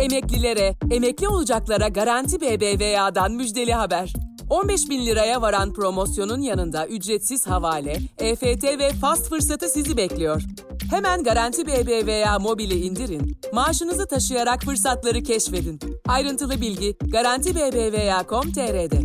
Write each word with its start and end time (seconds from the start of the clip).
Emeklilere, 0.00 0.74
emekli 0.90 1.28
olacaklara 1.28 1.88
Garanti 1.88 2.40
BBVA'dan 2.40 3.32
müjdeli 3.32 3.72
haber. 3.72 4.12
15 4.50 4.90
bin 4.90 5.06
liraya 5.06 5.42
varan 5.42 5.72
promosyonun 5.72 6.40
yanında 6.40 6.86
ücretsiz 6.86 7.46
havale, 7.46 7.96
EFT 8.18 8.64
ve 8.64 8.92
fast 8.92 9.28
fırsatı 9.28 9.68
sizi 9.68 9.96
bekliyor. 9.96 10.42
Hemen 10.90 11.22
Garanti 11.22 11.66
BBVA 11.66 12.38
mobili 12.38 12.74
indirin, 12.74 13.40
maaşınızı 13.52 14.06
taşıyarak 14.06 14.62
fırsatları 14.62 15.22
keşfedin. 15.22 15.80
Ayrıntılı 16.08 16.60
bilgi 16.60 16.96
Garanti 17.00 17.54
BBVA.com.tr'de. 17.54 19.02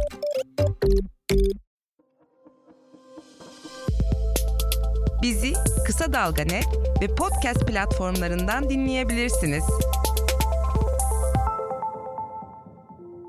Bizi 5.21 5.53
Kısa 5.85 6.13
Dalga 6.13 6.43
Net 6.43 6.67
ve 7.01 7.15
podcast 7.15 7.67
platformlarından 7.67 8.69
dinleyebilirsiniz. 8.69 9.63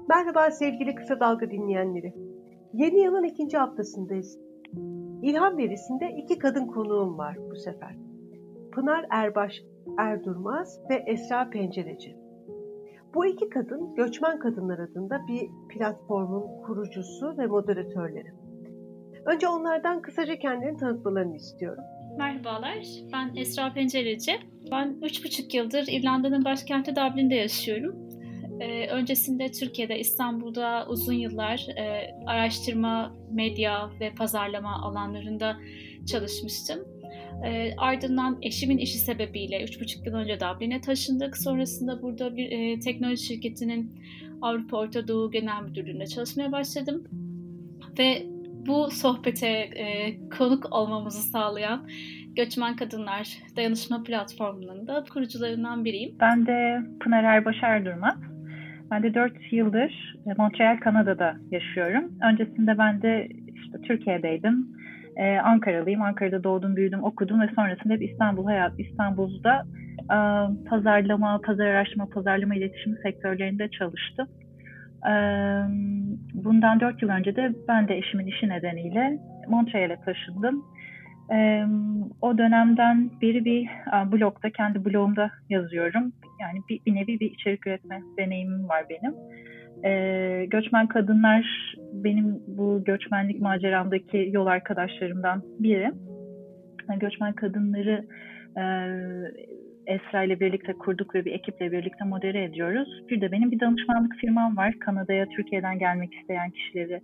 Merhaba 0.08 0.50
sevgili 0.50 0.94
Kısa 0.94 1.20
Dalga 1.20 1.50
dinleyenleri. 1.50 2.14
Yeni 2.72 3.00
yılın 3.00 3.24
ikinci 3.24 3.56
haftasındayız. 3.56 4.38
İlham 5.22 5.58
verisinde 5.58 6.14
iki 6.16 6.38
kadın 6.38 6.66
konuğum 6.66 7.18
var 7.18 7.36
bu 7.50 7.56
sefer. 7.56 7.96
Pınar 8.72 9.06
Erbaş 9.10 9.62
Erdurmaz 9.98 10.80
ve 10.90 10.94
Esra 11.06 11.50
Pencereci. 11.50 12.16
Bu 13.14 13.26
iki 13.26 13.48
kadın 13.48 13.94
Göçmen 13.94 14.38
Kadınlar 14.38 14.78
adında 14.78 15.20
bir 15.28 15.50
platformun 15.68 16.62
kurucusu 16.62 17.38
ve 17.38 17.46
moderatörleri. 17.46 18.32
Önce 19.26 19.48
onlardan 19.48 20.02
kısaca 20.02 20.38
kendilerini 20.38 20.76
tanıtmalarını 20.76 21.36
istiyorum. 21.36 21.84
Merhabalar, 22.18 22.86
ben 23.12 23.32
Esra 23.36 23.72
Pencereci. 23.72 24.32
Ben 24.70 24.88
3,5 25.02 25.56
yıldır 25.56 25.84
İrlanda'nın 25.88 26.44
başkenti 26.44 26.96
Dublin'de 26.96 27.34
yaşıyorum. 27.34 28.05
Ee, 28.60 28.86
öncesinde 28.86 29.50
Türkiye'de, 29.50 29.98
İstanbul'da 29.98 30.86
uzun 30.88 31.12
yıllar 31.12 31.66
e, 31.78 32.14
araştırma, 32.26 33.16
medya 33.30 33.90
ve 34.00 34.14
pazarlama 34.14 34.82
alanlarında 34.82 35.56
çalışmıştım. 36.06 36.78
E, 37.44 37.74
ardından 37.76 38.38
eşimin 38.42 38.78
işi 38.78 38.98
sebebiyle 38.98 39.64
3,5 39.64 40.06
yıl 40.06 40.14
önce 40.14 40.40
Dublin'e 40.40 40.80
taşındık. 40.80 41.36
Sonrasında 41.36 42.02
burada 42.02 42.36
bir 42.36 42.50
e, 42.50 42.80
teknoloji 42.80 43.24
şirketinin 43.24 44.00
Avrupa 44.42 44.76
Orta 44.76 45.08
Doğu 45.08 45.30
Genel 45.30 45.62
Müdürlüğü'nde 45.62 46.06
çalışmaya 46.06 46.52
başladım. 46.52 47.04
Ve 47.98 48.26
bu 48.66 48.90
sohbete 48.90 49.48
e, 49.48 50.16
konuk 50.38 50.72
olmamızı 50.72 51.22
sağlayan 51.22 51.88
Göçmen 52.36 52.76
Kadınlar 52.76 53.38
Dayanışma 53.56 54.02
Platformu'nun 54.02 54.86
da 54.86 55.04
kurucularından 55.12 55.84
biriyim. 55.84 56.16
Ben 56.20 56.46
de 56.46 56.78
Pınar 57.00 57.24
Erbaş 57.24 57.56
Erdurmaz. 57.62 58.35
Ben 58.90 59.02
de 59.02 59.14
4 59.14 59.52
yıldır 59.52 60.14
Montreal, 60.38 60.76
Kanada'da 60.76 61.36
yaşıyorum. 61.50 62.04
Öncesinde 62.30 62.78
ben 62.78 63.02
de 63.02 63.28
işte 63.54 63.80
Türkiye'deydim. 63.82 64.66
Ee, 65.16 65.38
Ankaralıyım. 65.38 66.02
Ankara'da 66.02 66.44
doğdum, 66.44 66.76
büyüdüm, 66.76 67.04
okudum 67.04 67.40
ve 67.40 67.48
sonrasında 67.54 67.94
hep 67.94 68.02
İstanbul 68.02 68.44
hayat, 68.46 68.72
İstanbul'da 68.78 69.62
e, 70.02 70.18
pazarlama, 70.68 71.40
pazar 71.46 71.66
araştırma, 71.66 72.06
pazarlama 72.06 72.54
iletişim 72.54 72.96
sektörlerinde 73.02 73.68
çalıştım. 73.68 74.28
E, 75.08 75.12
bundan 76.34 76.80
4 76.80 77.02
yıl 77.02 77.08
önce 77.08 77.36
de 77.36 77.52
ben 77.68 77.88
de 77.88 77.96
eşimin 77.96 78.26
işi 78.26 78.48
nedeniyle 78.48 79.18
Montreal'e 79.48 79.96
taşındım. 80.04 80.64
E, 81.32 81.64
o 82.20 82.38
dönemden 82.38 83.10
beri 83.22 83.44
bir 83.44 83.68
blogda, 84.12 84.50
kendi 84.50 84.84
blogumda 84.84 85.30
yazıyorum. 85.48 86.12
Yani 86.40 86.58
bir, 86.68 86.80
bir 86.86 86.94
nevi 86.94 87.20
bir 87.20 87.30
içerik 87.30 87.66
üretme 87.66 88.02
deneyimim 88.18 88.68
var 88.68 88.86
benim. 88.90 89.14
E, 89.84 90.46
göçmen 90.46 90.86
kadınlar 90.86 91.74
benim 91.92 92.42
bu 92.46 92.84
göçmenlik 92.84 93.40
maceramdaki 93.40 94.30
yol 94.32 94.46
arkadaşlarımdan 94.46 95.42
biri. 95.58 95.92
Yani 96.90 96.98
göçmen 96.98 97.32
kadınları 97.32 98.04
e, 98.56 98.64
Esra 99.86 100.22
ile 100.22 100.40
birlikte 100.40 100.72
kurduk 100.72 101.14
ve 101.14 101.24
bir 101.24 101.32
ekiple 101.32 101.72
birlikte 101.72 102.04
modere 102.04 102.44
ediyoruz. 102.44 102.88
Bir 103.10 103.20
de 103.20 103.32
benim 103.32 103.50
bir 103.50 103.60
danışmanlık 103.60 104.14
firmam 104.14 104.56
var. 104.56 104.74
Kanada'ya 104.80 105.26
Türkiye'den 105.28 105.78
gelmek 105.78 106.14
isteyen 106.14 106.50
kişileri 106.50 107.00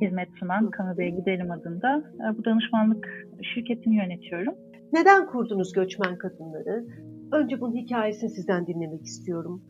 hizmet 0.00 0.28
sunan 0.40 0.70
Kanada'ya 0.70 1.08
Gidelim 1.08 1.50
adında. 1.50 2.02
Bu 2.38 2.44
danışmanlık 2.44 3.26
şirketini 3.54 3.96
yönetiyorum. 3.96 4.54
Neden 4.92 5.26
kurdunuz 5.26 5.72
göçmen 5.72 6.18
kadınları? 6.18 6.84
Önce 7.32 7.60
bunun 7.60 7.76
hikayesini 7.76 8.30
sizden 8.30 8.66
dinlemek 8.66 9.04
istiyorum. 9.04 9.62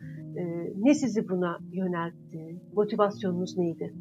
Ne 0.76 0.94
sizi 0.94 1.28
buna 1.28 1.58
yöneltti? 1.72 2.60
Motivasyonunuz 2.74 3.58
neydi? 3.58 3.94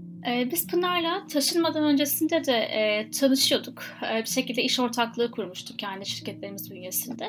Biz 0.51 0.68
Pınar'la 0.68 1.28
taşınmadan 1.28 1.84
öncesinde 1.84 2.46
de 2.46 2.53
e, 2.53 3.12
tanışıyorduk. 3.12 3.84
E, 4.13 4.22
bir 4.22 4.29
şekilde 4.29 4.63
iş 4.63 4.79
ortaklığı 4.79 5.31
kurmuştuk 5.31 5.79
kendi 5.79 6.06
şirketlerimiz 6.06 6.72
bünyesinde. 6.72 7.25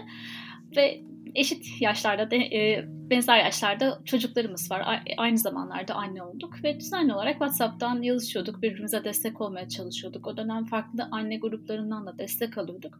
Ve 0.77 1.01
eşit 1.39 1.81
yaşlarda, 1.81 2.31
de, 2.31 2.37
e, 2.37 2.85
benzer 3.11 3.39
yaşlarda 3.45 4.01
çocuklarımız 4.05 4.71
var. 4.71 5.03
Aynı 5.17 5.39
zamanlarda 5.39 5.95
anne 5.95 6.23
olduk 6.23 6.65
ve 6.65 6.81
düzenli 6.81 7.15
olarak 7.15 7.33
WhatsApp'tan 7.33 8.03
yazışıyorduk. 8.03 8.63
Birbirimize 8.63 9.05
destek 9.05 9.41
olmaya 9.41 9.69
çalışıyorduk. 9.69 10.27
O 10.27 10.37
dönem 10.37 10.65
farklı 10.65 11.09
anne 11.11 11.37
gruplarından 11.37 12.07
da 12.07 12.19
destek 12.19 12.59
alıyorduk. 12.59 12.99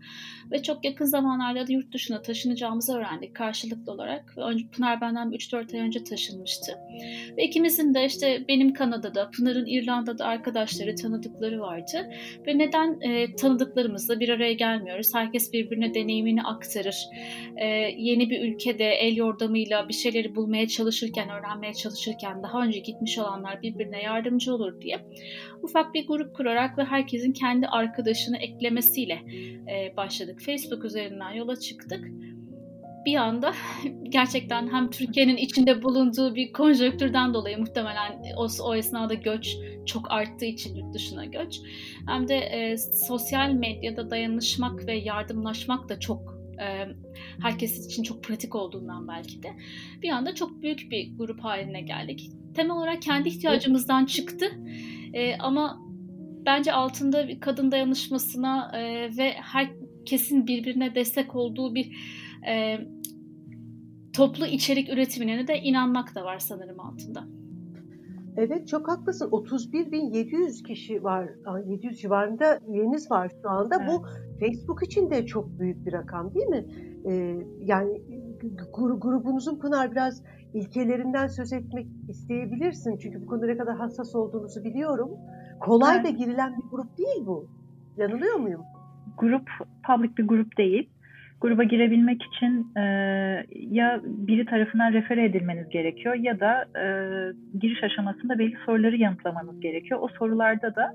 Ve 0.51 0.63
çok 0.63 0.85
yakın 0.85 1.05
zamanlarda 1.05 1.67
da 1.67 1.73
yurt 1.73 1.93
dışına 1.93 2.23
taşınacağımızı 2.23 2.97
öğrendik 2.97 3.37
karşılıklı 3.37 3.93
olarak. 3.93 4.35
Pınar 4.73 5.01
benden 5.01 5.31
3-4 5.31 5.75
ay 5.75 5.81
önce 5.81 6.05
taşınmıştı. 6.05 6.73
Ve 7.37 7.45
ikimizin 7.45 7.95
de 7.95 8.05
işte 8.05 8.45
benim 8.49 8.73
Kanada'da, 8.73 9.31
Pınar'ın 9.31 9.67
İrlanda'da 9.67 10.25
arkadaşları, 10.27 10.97
tanıdıkları 10.97 11.61
vardı. 11.61 12.11
Ve 12.47 12.59
neden 12.59 13.01
e, 13.01 13.37
tanıdıklarımızla 13.37 14.21
bir 14.21 14.29
araya 14.29 14.53
gelmiyoruz? 14.53 15.15
Herkes 15.15 15.53
birbirine 15.53 15.95
deneyimini 15.95 16.43
aktarır. 16.43 17.07
E, 17.57 17.67
yeni 17.99 18.28
bir 18.31 18.53
ülkede 18.53 18.85
el 18.85 19.17
yordamıyla 19.17 19.89
bir 19.89 19.95
şeyleri 19.95 20.37
bulmaya 20.37 20.69
çalışırken, 20.69 21.29
öğrenmeye 21.29 21.75
çalışırken 21.75 22.43
daha 22.43 22.63
önce 22.63 22.79
gitmiş 22.79 23.19
olanlar 23.19 23.63
birbirine 23.63 24.03
yardımcı 24.03 24.55
olur 24.55 24.81
diye 24.81 24.99
ufak 25.63 25.95
bir 25.95 26.07
grup 26.07 26.37
kurarak 26.37 26.79
ve 26.79 26.85
herkesin 26.85 27.33
kendi 27.33 27.67
arkadaşını 27.67 28.37
eklemesiyle 28.37 29.19
e, 29.71 29.97
başladık. 29.97 30.41
Facebook 30.47 30.85
üzerinden 30.85 31.31
yola 31.31 31.57
çıktık 31.57 32.05
bir 33.09 33.17
anda 33.17 33.53
gerçekten 34.03 34.73
hem 34.73 34.91
Türkiye'nin 34.91 35.37
içinde 35.37 35.83
bulunduğu 35.83 36.35
bir 36.35 36.53
konjonktürden 36.53 37.35
dolayı 37.35 37.59
muhtemelen 37.59 38.23
o, 38.37 38.47
o 38.63 38.75
esnada 38.75 39.15
göç 39.15 39.57
çok 39.87 40.13
arttığı 40.13 40.45
için 40.45 40.77
yurt 40.77 40.95
dışına 40.95 41.25
göç 41.25 41.61
hem 42.07 42.29
de 42.29 42.37
e, 42.37 42.77
sosyal 42.79 43.51
medyada 43.51 44.11
dayanışmak 44.11 44.87
ve 44.87 44.95
yardımlaşmak 44.95 45.89
da 45.89 46.01
çok 46.01 46.38
herkes 47.43 47.87
için 47.87 48.03
çok 48.03 48.25
pratik 48.25 48.55
olduğundan 48.55 49.09
belki 49.09 49.43
de 49.43 49.49
bir 50.03 50.09
anda 50.09 50.35
çok 50.35 50.63
büyük 50.63 50.91
bir 50.91 51.17
grup 51.19 51.41
haline 51.41 51.81
geldik. 51.81 52.31
Temel 52.55 52.77
olarak 52.77 53.03
kendi 53.03 53.29
ihtiyacımızdan 53.29 54.07
çıktı 54.07 54.47
ama 55.39 55.83
bence 56.47 56.73
altında 56.73 57.29
bir 57.29 57.41
kadın 57.41 57.73
dayanışmasına 57.73 58.73
ve 59.19 59.33
herkesin 59.33 60.47
birbirine 60.47 60.95
destek 60.95 61.35
olduğu 61.35 61.75
bir 61.75 61.97
toplu 64.13 64.47
içerik 64.47 64.89
üretimine 64.89 65.49
de 65.49 65.61
inanmak 65.61 66.15
da 66.15 66.25
var 66.25 66.39
sanırım 66.39 66.81
altında. 66.81 67.38
Evet 68.39 68.69
çok 68.69 68.89
haklısın. 68.89 69.31
31.700 69.31 70.63
kişi 70.63 71.05
var. 71.05 71.29
700 71.67 72.01
civarında 72.01 72.59
üyeniz 72.69 73.11
var 73.11 73.33
şu 73.43 73.51
anda. 73.51 73.77
Evet. 73.81 73.89
Bu 73.89 74.07
Facebook 74.41 74.83
için 74.83 75.11
de 75.11 75.27
çok 75.27 75.59
büyük 75.59 75.87
bir 75.87 75.93
rakam 75.93 76.35
değil 76.35 76.47
mi? 76.47 76.65
Ee, 77.07 77.47
yani 77.61 78.03
grubunuzun 78.75 79.59
Pınar 79.59 79.93
biraz 79.93 80.23
ilkelerinden 80.55 81.27
söz 81.27 81.53
etmek 81.53 81.87
isteyebilirsin. 82.09 82.97
Çünkü 82.97 83.23
bu 83.23 83.27
konuda 83.27 83.47
ne 83.47 83.57
kadar 83.57 83.77
hassas 83.77 84.15
olduğunuzu 84.15 84.65
biliyorum. 84.65 85.11
Kolay 85.61 85.97
evet. 85.97 86.07
da 86.07 86.11
girilen 86.11 86.57
bir 86.57 86.71
grup 86.71 86.99
değil 86.99 87.27
bu. 87.27 87.47
Yanılıyor 87.97 88.37
muyum? 88.37 88.63
Grup 89.19 89.49
public 89.87 90.17
bir 90.17 90.29
grup 90.29 90.59
değil 90.59 90.91
gruba 91.41 91.65
girebilmek 91.65 92.23
için 92.23 92.67
e, 92.77 92.83
ya 93.71 94.01
biri 94.05 94.45
tarafından 94.45 94.93
refer 94.93 95.17
edilmeniz 95.17 95.69
gerekiyor 95.69 96.15
ya 96.15 96.41
da 96.41 96.65
e, 96.81 96.85
giriş 97.61 97.85
aşamasında 97.85 98.39
belli 98.39 98.57
soruları 98.67 98.97
yanıtlamanız 98.97 99.61
gerekiyor. 99.61 100.01
O 100.03 100.09
sorularda 100.09 100.75
da 100.77 100.93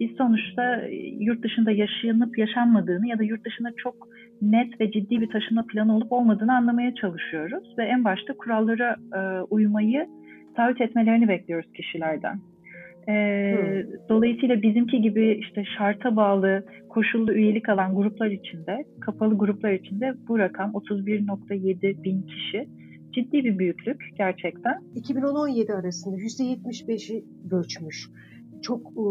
biz 0.00 0.10
sonuçta 0.18 0.82
yurt 1.18 1.42
dışında 1.42 1.70
yaşanıp 1.70 2.38
yaşanmadığını 2.38 3.06
ya 3.06 3.18
da 3.18 3.22
yurt 3.22 3.44
dışında 3.44 3.68
çok 3.76 3.94
net 4.42 4.80
ve 4.80 4.90
ciddi 4.90 5.20
bir 5.20 5.30
taşınma 5.30 5.66
planı 5.66 5.96
olup 5.96 6.12
olmadığını 6.12 6.56
anlamaya 6.56 6.94
çalışıyoruz 6.94 7.78
ve 7.78 7.84
en 7.84 8.04
başta 8.04 8.32
kurallara 8.32 8.96
e, 9.14 9.40
uymayı 9.40 10.06
taahhüt 10.56 10.80
etmelerini 10.80 11.28
bekliyoruz 11.28 11.72
kişilerden. 11.72 12.40
E, 13.08 13.14
dolayısıyla 14.08 14.62
bizimki 14.62 15.02
gibi 15.02 15.38
işte 15.40 15.64
şarta 15.78 16.16
bağlı 16.16 16.64
koşullu 16.88 17.32
üyelik 17.32 17.68
alan 17.68 17.94
gruplar 17.94 18.26
içinde, 18.30 18.84
kapalı 19.00 19.38
gruplar 19.38 19.72
içinde 19.72 20.14
bu 20.28 20.38
rakam 20.38 20.70
31.7 20.70 22.04
bin 22.04 22.22
kişi 22.22 22.68
ciddi 23.12 23.44
bir 23.44 23.58
büyüklük 23.58 24.00
gerçekten. 24.18 24.80
2017 24.94 25.72
arasında 25.72 26.16
%75'i 26.16 27.24
göçmüş. 27.44 28.10
Çok 28.62 28.80
e, 28.80 29.04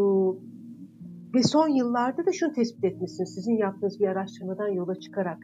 ve 1.35 1.43
son 1.43 1.69
yıllarda 1.69 2.25
da 2.25 2.31
şunu 2.31 2.53
tespit 2.53 2.83
etmişsiniz. 2.83 3.33
Sizin 3.33 3.57
yaptığınız 3.57 3.99
bir 3.99 4.07
araştırmadan 4.07 4.67
yola 4.67 4.95
çıkarak, 4.95 5.37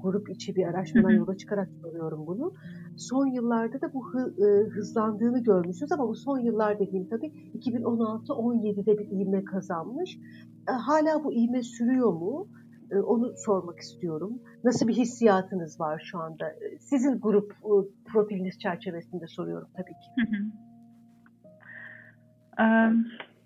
grup 0.00 0.30
içi 0.30 0.56
bir 0.56 0.66
araştırmadan 0.66 1.14
yola 1.14 1.36
çıkarak 1.36 1.68
soruyorum 1.82 2.26
bunu. 2.26 2.52
Son 2.96 3.26
yıllarda 3.26 3.80
da 3.80 3.92
bu 3.94 4.12
hı, 4.12 4.34
hızlandığını 4.70 5.42
görmüşsünüz 5.42 5.92
ama 5.92 6.08
bu 6.08 6.14
son 6.14 6.38
yıllar 6.38 6.78
dediğim 6.78 7.08
tabii 7.08 7.32
2016-17'de 7.54 8.98
bir 8.98 9.10
ivme 9.10 9.44
kazanmış. 9.44 10.18
Hala 10.66 11.24
bu 11.24 11.32
ivme 11.32 11.62
sürüyor 11.62 12.12
mu? 12.12 12.46
Onu 12.92 13.32
sormak 13.36 13.78
istiyorum. 13.78 14.32
Nasıl 14.64 14.88
bir 14.88 14.94
hissiyatınız 14.94 15.80
var 15.80 16.02
şu 16.04 16.18
anda? 16.18 16.54
Sizin 16.80 17.20
grup 17.20 17.52
profiliniz 18.04 18.58
çerçevesinde 18.58 19.26
soruyorum 19.26 19.68
tabii 19.76 19.92
ki. 19.92 20.10
Hı 20.18 20.22
hı. 20.36 20.50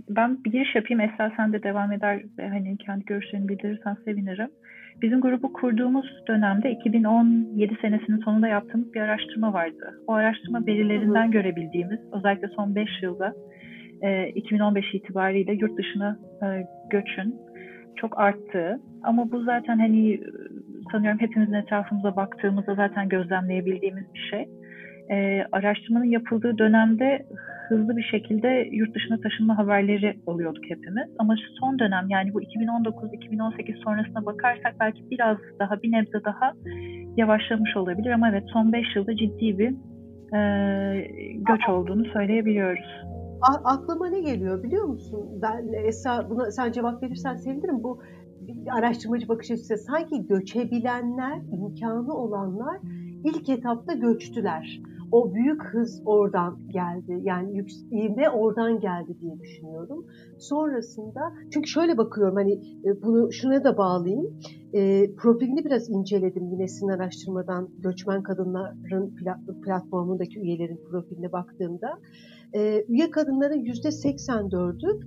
Ben 0.09 0.45
bir 0.45 0.53
giriş 0.53 0.75
yapayım. 0.75 1.01
Esra 1.01 1.33
sen 1.37 1.53
de 1.53 1.63
devam 1.63 1.93
eder 1.93 2.25
ve 2.39 2.49
hani 2.49 2.77
kendi 2.79 3.05
görüşlerini 3.05 3.49
bildirirsen 3.49 3.97
sevinirim. 4.05 4.51
Bizim 5.03 5.21
grubu 5.21 5.53
kurduğumuz 5.53 6.07
dönemde 6.29 6.71
2017 6.71 7.77
senesinin 7.81 8.19
sonunda 8.19 8.49
yaptığımız 8.49 8.95
bir 8.95 9.01
araştırma 9.01 9.53
vardı. 9.53 10.01
O 10.07 10.13
araştırma 10.13 10.67
verilerinden 10.67 11.25
hı 11.25 11.29
hı. 11.29 11.33
görebildiğimiz 11.33 12.01
özellikle 12.13 12.49
son 12.49 12.75
5 12.75 12.89
yılda 13.03 13.35
2015 14.35 14.95
itibariyle 14.95 15.53
yurt 15.53 15.79
dışına 15.79 16.19
göçün 16.91 17.35
çok 17.97 18.19
arttığı 18.19 18.81
ama 19.03 19.33
bu 19.33 19.43
zaten 19.43 19.79
hani 19.79 20.21
sanıyorum 20.93 21.21
hepimizin 21.21 21.53
etrafımıza 21.53 22.17
baktığımızda 22.17 22.75
zaten 22.75 23.09
gözlemleyebildiğimiz 23.09 24.05
bir 24.15 24.29
şey. 24.31 24.49
E, 25.11 25.47
araştırmanın 25.53 26.05
yapıldığı 26.05 26.59
dönemde 26.59 27.27
hızlı 27.69 27.97
bir 27.97 28.03
şekilde 28.03 28.69
yurt 28.73 28.95
dışına 28.95 29.21
taşınma 29.21 29.59
haberleri 29.59 30.21
oluyorduk 30.27 30.65
hepimiz. 30.65 31.09
Ama 31.19 31.35
son 31.61 31.79
dönem 31.79 32.07
yani 32.09 32.35
bu 32.35 32.43
2019-2018 32.43 33.77
sonrasına 33.85 34.27
bakarsak 34.27 34.75
belki 34.81 35.11
biraz 35.11 35.37
daha 35.59 35.83
bir 35.83 35.93
nebze 35.93 36.25
daha 36.25 36.53
yavaşlamış 37.17 37.77
olabilir. 37.77 38.11
Ama 38.11 38.31
evet 38.31 38.45
son 38.53 38.73
5 38.73 38.97
yılda 38.97 39.17
ciddi 39.17 39.59
bir 39.59 39.71
e, 40.37 40.41
göç 41.35 41.69
olduğunu 41.69 42.05
söyleyebiliyoruz. 42.05 43.05
Aklıma 43.65 44.09
ne 44.09 44.21
geliyor 44.21 44.63
biliyor 44.63 44.85
musun? 44.85 45.29
Ben 45.43 45.73
Esra 45.87 46.31
buna 46.31 46.51
sen 46.51 46.73
cevap 46.73 47.03
verirsen 47.03 47.37
sevinirim. 47.37 47.83
Bu 47.83 48.03
araştırmacı 48.71 49.29
bakış 49.29 49.51
açısı 49.51 49.77
sanki 49.77 50.27
göçebilenler, 50.27 51.39
imkanı 51.53 52.15
olanlar 52.15 52.77
ilk 53.25 53.49
etapta 53.49 53.93
göçtüler. 53.93 54.81
O 55.13 55.35
büyük 55.35 55.65
hız 55.65 56.03
oradan 56.05 56.59
geldi. 56.69 57.21
Yani 57.23 57.57
yükselme 57.57 58.31
oradan 58.31 58.81
geldi 58.81 59.17
diye 59.21 59.41
düşünüyorum. 59.41 60.07
Sonrasında 60.39 61.21
çünkü 61.53 61.69
şöyle 61.71 61.99
bakıyorum 61.99 62.35
hani 62.35 62.53
e, 62.85 63.03
bunu 63.03 63.33
şuna 63.33 63.65
da 63.65 63.77
bağlayayım. 63.77 64.39
E, 64.73 65.15
profilini 65.15 65.65
biraz 65.65 65.91
inceledim 65.91 66.53
yine 66.53 66.69
sizin 66.69 66.89
araştırmadan 66.89 67.69
göçmen 67.79 68.23
kadınların 68.23 69.17
platformundaki 69.65 70.41
üyelerin 70.41 70.81
profiline 70.91 71.33
baktığımda. 71.33 71.99
E, 72.53 72.85
üye 72.89 73.11
kadınların 73.11 73.65
%84'ü 73.65 75.01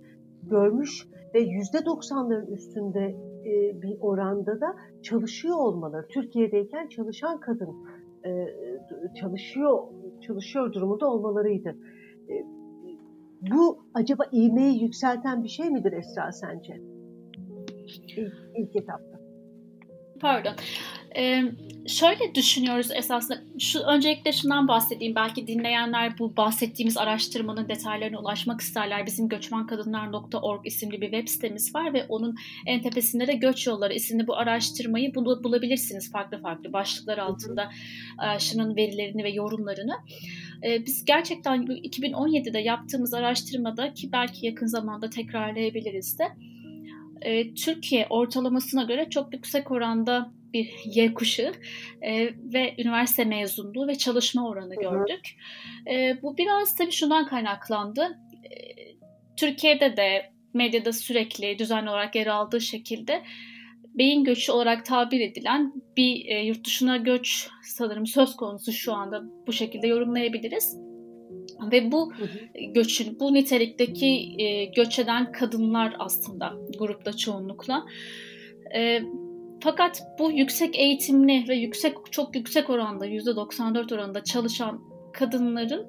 görmüş 0.44 1.08
ve 1.34 1.40
%90'ların 1.40 2.52
üstünde 2.52 3.16
e, 3.46 3.82
bir 3.82 3.98
oranda 4.00 4.62
da 4.62 4.76
çalışıyor 5.02 5.58
olmaları. 5.58 6.08
Türkiye'deyken 6.08 6.88
çalışan 6.88 7.40
kadın 7.40 7.70
e, 8.26 8.48
çalışıyor 9.20 9.80
çalışıyor 10.22 10.74
durumunda 10.74 11.12
olmalarıydı. 11.12 11.76
E, 12.34 12.46
bu 13.52 13.86
acaba 13.94 14.24
ivmeyi 14.34 14.84
yükselten 14.84 15.44
bir 15.44 15.50
şey 15.50 15.70
midir 15.70 15.92
Esra 15.92 16.32
sence? 16.32 16.82
İlk, 17.88 18.18
ilk 18.58 18.76
etapta. 18.76 19.20
Pardon. 20.20 20.54
Ee, 21.18 21.44
şöyle 21.88 22.36
düşünüyoruz 22.36 22.92
esasında. 22.92 23.42
Şu 23.60 23.80
öncelikle 23.80 24.32
şundan 24.32 24.68
bahsedeyim. 24.68 25.16
Belki 25.16 25.48
dinleyenler 25.48 26.20
bu 26.20 26.38
bahsettiğimiz 26.38 26.98
araştırmanın 26.98 27.70
detaylarına 27.70 28.20
ulaşmak 28.20 28.62
isterler. 28.62 29.06
Bizim 29.06 29.30
göçmenkadınlar.org 29.30 30.68
isimli 30.68 31.02
bir 31.02 31.12
web 31.12 31.28
sitemiz 31.28 31.76
var 31.76 31.94
ve 31.94 32.06
onun 32.10 32.36
en 32.66 32.82
tepesinde 32.82 33.28
de 33.28 33.34
Göç 33.34 33.68
Yolları 33.68 33.94
isimli 33.94 34.28
bu 34.28 34.38
araştırmayı 34.38 35.16
bulabilirsiniz 35.16 36.12
farklı 36.12 36.42
farklı 36.42 36.74
başlıklar 36.74 37.18
altında 37.18 37.70
şunun 38.40 38.76
verilerini 38.76 39.24
ve 39.24 39.30
yorumlarını. 39.30 39.94
E, 40.64 40.86
biz 40.86 41.06
gerçekten 41.06 41.66
2017'de 41.66 42.60
yaptığımız 42.60 43.14
araştırmada 43.14 43.94
ki 43.94 44.12
belki 44.12 44.46
yakın 44.46 44.68
zamanda 44.68 45.10
tekrarlayabiliriz 45.10 46.20
de 46.20 46.26
Türkiye 47.56 48.08
ortalamasına 48.10 48.84
göre 48.84 49.10
çok 49.10 49.34
yüksek 49.34 49.72
oranda 49.72 50.32
bir 50.54 50.74
Y 50.86 51.14
kuşağı 51.14 51.54
e, 52.02 52.30
ve 52.54 52.76
üniversite 52.78 53.26
mezunluğu 53.26 53.88
ve 53.88 53.96
çalışma 53.96 54.48
oranı 54.48 54.76
gördük. 54.76 55.36
E, 55.92 56.22
bu 56.22 56.38
biraz 56.38 56.76
tabii 56.76 56.92
şundan 56.92 57.28
kaynaklandı. 57.28 58.20
E, 58.44 58.50
Türkiye'de 59.38 59.98
de 59.98 60.34
medyada 60.54 60.94
sürekli 60.94 61.60
düzenli 61.60 61.90
olarak 61.90 62.16
yer 62.16 62.28
aldığı 62.28 62.62
şekilde 62.62 63.24
beyin 63.94 64.24
göçü 64.24 64.52
olarak 64.52 64.86
tabir 64.86 65.20
edilen 65.20 65.74
bir 65.98 66.26
e, 66.26 66.46
yurt 66.46 66.66
dışına 66.66 66.98
göç 66.98 67.50
sanırım 67.64 68.08
söz 68.08 68.36
konusu 68.36 68.72
şu 68.72 68.94
anda 68.94 69.24
bu 69.48 69.54
şekilde 69.54 69.88
yorumlayabiliriz. 69.88 70.78
Ve 71.72 71.92
bu 71.92 72.14
göçün, 72.74 73.20
bu 73.20 73.34
nitelikteki 73.34 74.36
e, 74.38 74.66
göç 74.66 75.00
eden 75.00 75.32
kadınlar 75.32 75.96
aslında 76.00 76.54
grupta 76.80 77.18
çoğunlukla. 77.18 77.86
E, 78.76 79.02
fakat 79.64 80.04
bu 80.20 80.32
yüksek 80.32 80.80
eğitimli 80.80 81.46
ve 81.48 81.56
yüksek 81.56 81.98
çok 82.12 82.36
yüksek 82.36 82.70
oranda 82.70 83.08
%94 83.08 83.96
oranında 83.96 84.24
çalışan 84.24 84.82
kadınların 85.14 85.88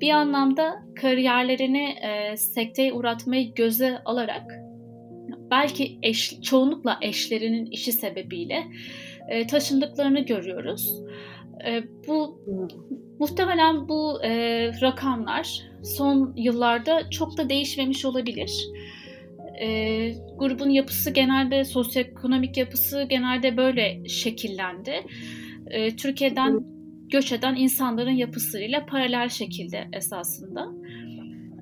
bir 0.00 0.10
anlamda 0.10 0.82
kariyerlerini 1.00 1.84
e, 1.88 2.36
sekteye 2.36 2.92
uğratmayı 2.92 3.54
göze 3.54 3.98
alarak 4.04 4.52
belki 5.50 5.98
eş, 6.02 6.40
çoğunlukla 6.40 6.98
eşlerinin 7.02 7.66
işi 7.66 7.92
sebebiyle 7.92 8.64
e, 9.28 9.46
taşındıklarını 9.46 10.20
görüyoruz. 10.20 11.02
E, 11.66 11.82
bu 12.08 12.40
muhtemelen 13.20 13.88
bu 13.88 14.24
e, 14.24 14.30
rakamlar 14.80 15.62
son 15.82 16.34
yıllarda 16.36 17.10
çok 17.10 17.38
da 17.38 17.48
değişmemiş 17.48 18.04
olabilir. 18.04 18.68
E, 19.60 19.68
grubun 20.38 20.70
yapısı 20.70 21.10
genelde 21.10 21.64
sosyoekonomik 21.64 22.56
yapısı 22.56 23.02
genelde 23.02 23.56
böyle 23.56 24.08
şekillendi. 24.08 24.94
E, 25.66 25.96
Türkiye'den 25.96 26.64
göç 27.12 27.32
eden 27.32 27.56
insanların 27.56 28.10
yapısıyla 28.10 28.86
paralel 28.86 29.28
şekilde 29.28 29.88
esasında. 29.92 30.68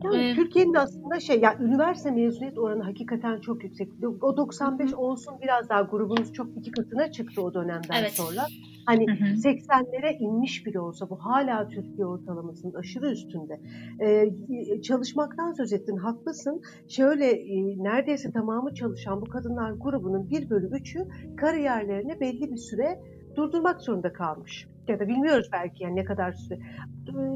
Yani 0.04 0.16
ee, 0.16 0.34
Türkiye'nin 0.34 0.74
aslında 0.74 1.20
şey 1.20 1.40
yani 1.40 1.64
üniversite 1.64 2.10
mezuniyet 2.10 2.58
oranı 2.58 2.82
hakikaten 2.82 3.40
çok 3.40 3.64
yüksek. 3.64 3.88
O 4.22 4.36
95 4.36 4.94
olsun 4.94 5.34
biraz 5.42 5.68
daha 5.68 5.82
grubunuz 5.82 6.32
çok 6.32 6.46
iki 6.56 6.70
katına 6.70 7.12
çıktı 7.12 7.42
o 7.42 7.54
dönemden 7.54 8.00
evet. 8.00 8.12
sonra. 8.12 8.46
Hani 8.86 9.04
80'lere 9.04 10.16
inmiş 10.18 10.66
bile 10.66 10.80
olsa 10.80 11.10
bu 11.10 11.16
hala 11.16 11.68
Türkiye 11.68 12.06
ortalamasının 12.06 12.74
aşırı 12.74 13.10
üstünde. 13.10 13.60
Ee, 14.00 14.80
çalışmaktan 14.82 15.52
söz 15.52 15.72
ettin 15.72 15.96
haklısın. 15.96 16.62
Şöyle 16.88 17.30
e, 17.30 17.78
neredeyse 17.78 18.32
tamamı 18.32 18.74
çalışan 18.74 19.20
bu 19.20 19.24
kadınlar 19.24 19.72
grubunun 19.72 20.30
bir 20.30 20.50
bölü 20.50 20.66
üçü 20.66 20.98
kariyerlerini 21.36 22.20
belli 22.20 22.52
bir 22.52 22.56
süre 22.56 23.00
durdurmak 23.36 23.80
zorunda 23.80 24.12
kalmış. 24.12 24.71
Ya 24.88 25.00
da 25.00 25.08
bilmiyoruz 25.08 25.48
belki 25.52 25.84
yani 25.84 25.96
ne 25.96 26.04
kadar 26.04 26.32
süre 26.32 26.58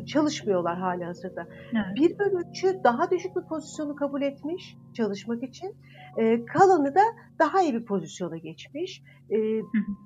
çalışmıyorlar 0.06 0.78
hala 0.78 1.06
hazırda. 1.06 1.46
Evet. 1.72 1.96
Bir 1.96 2.18
bölükçü 2.18 2.84
daha 2.84 3.10
düşük 3.10 3.36
bir 3.36 3.42
pozisyonu 3.42 3.96
kabul 3.96 4.22
etmiş 4.22 4.76
çalışmak 4.94 5.42
için. 5.42 5.76
E, 6.18 6.44
kalanı 6.44 6.94
da 6.94 7.00
daha 7.38 7.62
iyi 7.62 7.74
bir 7.74 7.84
pozisyona 7.84 8.36
geçmiş. 8.36 9.02
E, 9.30 9.36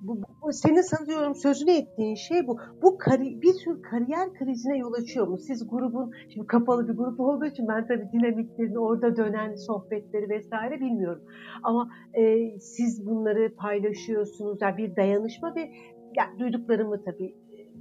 bu, 0.03 0.23
bu, 0.43 0.53
senin 0.53 0.81
sanıyorum 0.81 1.35
sözünü 1.35 1.71
ettiğin 1.71 2.15
şey 2.15 2.47
bu. 2.47 2.59
Bu 2.83 2.99
kari, 2.99 3.43
bir 3.43 3.55
tür 3.65 3.83
kariyer 3.83 4.35
krizine 4.35 4.79
yol 4.79 4.93
açıyor 4.93 5.29
mu? 5.29 5.39
Siz 5.39 5.69
grubun, 5.69 6.13
şimdi 6.29 6.47
kapalı 6.47 6.89
bir 6.89 6.93
grup 6.93 7.21
olduğu 7.21 7.47
için 7.47 7.69
ben 7.69 7.87
tabii 7.87 8.09
dinamiklerini, 8.13 8.79
orada 8.79 9.17
dönen 9.17 9.55
sohbetleri 9.55 10.29
vesaire 10.29 10.81
bilmiyorum. 10.81 11.23
Ama 11.63 11.91
e, 12.15 12.51
siz 12.61 13.07
bunları 13.07 13.55
paylaşıyorsunuz. 13.57 14.59
Yani 14.63 14.77
bir 14.77 14.97
dayanışma 14.97 15.55
ve 15.55 15.71
yani 16.17 16.39
duyduklarımı 16.39 17.05
tabii 17.05 17.35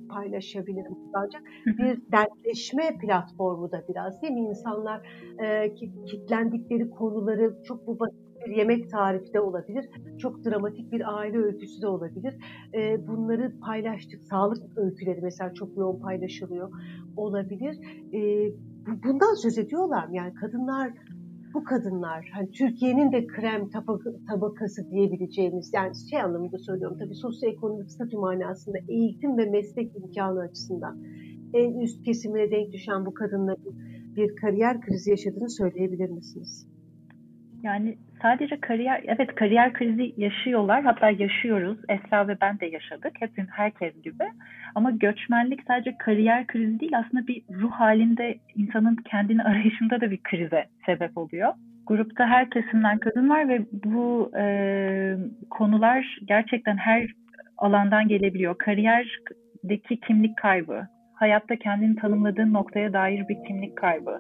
paylaşabilirim 0.10 0.98
ancak 1.14 1.42
bir 1.66 2.12
dertleşme 2.12 2.98
platformu 3.02 3.72
da 3.72 3.84
biraz 3.90 4.22
değil 4.22 4.34
mi? 4.34 4.40
İnsanlar 4.40 5.08
e, 5.40 5.74
kitlendikleri 6.06 6.90
konuları 6.90 7.64
çok 7.64 7.88
bu 7.88 8.00
bir 8.48 8.56
yemek 8.56 8.90
tarifi 8.92 9.34
de 9.34 9.40
olabilir, 9.40 9.90
çok 10.18 10.46
dramatik 10.46 10.92
bir 10.92 11.18
aile 11.18 11.38
öyküsü 11.38 11.82
de 11.82 11.88
olabilir. 11.88 12.36
E, 12.74 13.08
bunları 13.08 13.60
paylaştık, 13.60 14.24
sağlık 14.24 14.78
öyküleri 14.78 15.22
mesela 15.22 15.54
çok 15.54 15.78
yoğun 15.78 16.00
paylaşılıyor 16.00 16.70
olabilir. 17.18 17.78
E, 18.14 18.52
bundan 19.04 19.34
söz 19.34 19.58
ediyorlar 19.58 20.08
mı? 20.08 20.16
Yani 20.16 20.34
kadınlar 20.34 20.92
bu 21.54 21.64
kadınlar 21.64 22.30
hani 22.34 22.52
Türkiye'nin 22.52 23.12
de 23.12 23.28
krem 23.28 23.70
tabakası 24.28 24.92
diyebileceğimiz 24.92 25.72
yani 25.74 25.92
şey 26.10 26.22
anlamında 26.22 26.58
söylüyorum 26.58 26.98
tabii 27.00 27.16
sosyoekonomik 27.16 27.92
statü 27.92 28.18
manasında 28.18 28.78
eğitim 28.88 29.38
ve 29.38 29.46
meslek 29.46 29.96
imkanı 29.96 30.40
açısından 30.40 30.98
en 31.54 31.80
üst 31.80 32.04
kesimine 32.04 32.52
denk 32.52 32.74
düşen 32.74 33.06
bu 33.06 33.14
kadınların 33.14 33.76
bir 34.16 34.36
kariyer 34.36 34.82
krizi 34.82 35.10
yaşadığını 35.10 35.50
söyleyebilir 35.50 36.10
misiniz? 36.10 36.68
Yani 37.64 37.98
sadece 38.22 38.62
kariyer, 38.62 39.04
evet 39.08 39.36
kariyer 39.36 39.74
krizi 39.74 40.14
yaşıyorlar. 40.18 40.84
Hatta 40.84 41.10
yaşıyoruz. 41.10 41.78
Esra 41.90 42.28
ve 42.28 42.38
ben 42.42 42.60
de 42.60 42.66
yaşadık. 42.66 43.12
Hepimiz 43.20 43.50
herkes 43.52 44.02
gibi. 44.04 44.24
Ama 44.76 44.92
göçmenlik 44.92 45.60
sadece 45.68 45.98
kariyer 45.98 46.48
krizi 46.48 46.80
değil 46.80 46.98
aslında 46.98 47.28
bir 47.28 47.44
ruh 47.52 47.72
halinde 47.72 48.36
insanın 48.56 48.96
kendini 48.96 49.44
arayışında 49.44 50.02
da 50.02 50.12
bir 50.12 50.20
krize 50.24 50.66
sebep 50.86 51.18
oluyor. 51.18 51.54
Grupta 51.88 52.28
her 52.28 52.50
kesimden 52.50 52.98
kadın 52.98 53.30
var 53.30 53.50
ve 53.50 53.66
bu 53.72 54.32
e, 54.38 54.46
konular 55.50 56.18
gerçekten 56.26 56.78
her 56.78 57.08
alandan 57.58 58.08
gelebiliyor. 58.08 58.58
Kariyerdeki 58.58 60.00
kimlik 60.08 60.38
kaybı, 60.38 60.88
hayatta 61.14 61.56
kendini 61.56 61.96
tanımladığın 61.96 62.54
noktaya 62.54 62.94
dair 62.94 63.28
bir 63.30 63.38
kimlik 63.48 63.76
kaybı, 63.76 64.20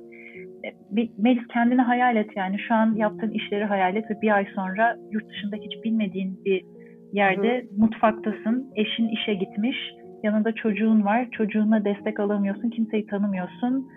bir, 0.91 1.09
Melis 1.17 1.47
kendini 1.47 1.81
hayal 1.81 2.15
et 2.15 2.29
yani 2.35 2.59
şu 2.67 2.73
an 2.73 2.95
yaptığın 2.95 3.31
işleri 3.31 3.65
hayal 3.65 3.95
et 3.95 4.11
ve 4.11 4.21
bir 4.21 4.35
ay 4.35 4.47
sonra 4.55 4.97
yurt 5.11 5.29
dışında 5.29 5.55
hiç 5.55 5.83
bilmediğin 5.83 6.45
bir 6.45 6.65
yerde 7.13 7.61
Hı. 7.61 7.65
mutfaktasın, 7.77 8.71
eşin 8.75 9.07
işe 9.07 9.33
gitmiş, 9.33 9.77
yanında 10.23 10.51
çocuğun 10.51 11.05
var, 11.05 11.27
çocuğuna 11.31 11.85
destek 11.85 12.19
alamıyorsun, 12.19 12.69
kimseyi 12.69 13.05
tanımıyorsun. 13.05 13.87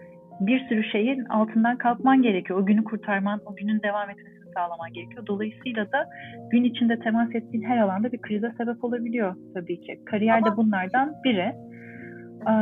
Bir 0.41 0.69
sürü 0.69 0.85
şeyin 0.85 1.25
altından 1.25 1.79
kalkman 1.79 2.23
gerekiyor. 2.23 2.61
O 2.61 2.67
günü 2.67 2.85
kurtarman, 2.85 3.41
o 3.47 3.57
günün 3.57 3.83
devam 3.83 4.11
etmesini 4.11 4.53
sağlaman 4.55 4.93
gerekiyor. 4.93 5.27
Dolayısıyla 5.27 5.93
da 5.93 6.09
gün 6.51 6.65
içinde 6.65 6.99
temas 6.99 7.35
ettiğin 7.35 7.65
her 7.65 7.79
alanda 7.79 8.13
bir 8.13 8.19
krize 8.19 8.53
sebep 8.59 8.85
olabiliyor 8.85 9.35
tabii 9.55 9.81
ki. 9.81 10.01
Kariyer 10.07 10.45
de 10.45 10.57
bunlardan 10.57 11.13
biri. 11.25 11.53
Ee, 12.49 12.55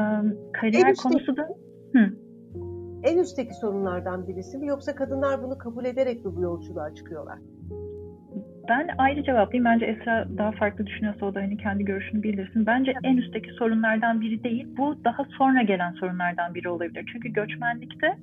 kariyer 0.53 0.95
konusu 0.95 1.37
da... 1.37 1.49
Hı 1.93 2.11
en 3.03 3.19
üstteki 3.19 3.55
sorunlardan 3.55 4.29
birisi 4.29 4.59
mi 4.59 4.67
yoksa 4.67 4.95
kadınlar 4.95 5.43
bunu 5.43 5.59
kabul 5.59 5.85
ederek 5.85 6.25
mi 6.25 6.37
bu 6.37 6.43
yolculuğa 6.43 6.95
çıkıyorlar? 6.95 7.39
Ben 8.69 8.89
ayrı 8.99 9.25
cevaplayayım. 9.25 9.65
Bence 9.65 9.87
Esra 9.87 10.29
daha 10.39 10.53
farklı 10.53 10.87
düşünüyorsa 10.87 11.27
o 11.27 11.35
da 11.35 11.41
hani 11.41 11.57
kendi 11.57 11.85
görüşünü 11.85 12.23
bildirsin. 12.23 12.67
Bence 12.67 12.93
en 13.03 13.17
üstteki 13.17 13.51
sorunlardan 13.51 14.21
biri 14.21 14.45
değil. 14.45 14.67
Bu 14.77 15.05
daha 15.05 15.25
sonra 15.39 15.63
gelen 15.63 15.93
sorunlardan 15.93 16.55
biri 16.55 16.69
olabilir. 16.69 17.05
Çünkü 17.13 17.29
göçmenlikte 17.29 18.17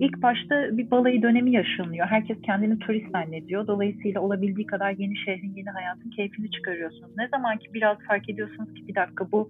ilk 0.00 0.22
başta 0.22 0.76
bir 0.76 0.90
balayı 0.90 1.22
dönemi 1.22 1.52
yaşanıyor. 1.52 2.06
Herkes 2.06 2.40
kendini 2.42 2.78
turist 2.78 3.10
zannediyor. 3.12 3.66
Dolayısıyla 3.66 4.20
olabildiği 4.20 4.66
kadar 4.66 4.90
yeni 4.90 5.16
şehrin, 5.16 5.54
yeni 5.56 5.70
hayatın 5.70 6.10
keyfini 6.10 6.50
çıkarıyorsunuz. 6.50 7.10
Ne 7.16 7.28
zaman 7.28 7.58
ki 7.58 7.74
biraz 7.74 7.98
fark 7.98 8.28
ediyorsunuz 8.30 8.74
ki 8.74 8.88
bir 8.88 8.94
dakika 8.94 9.32
bu 9.32 9.48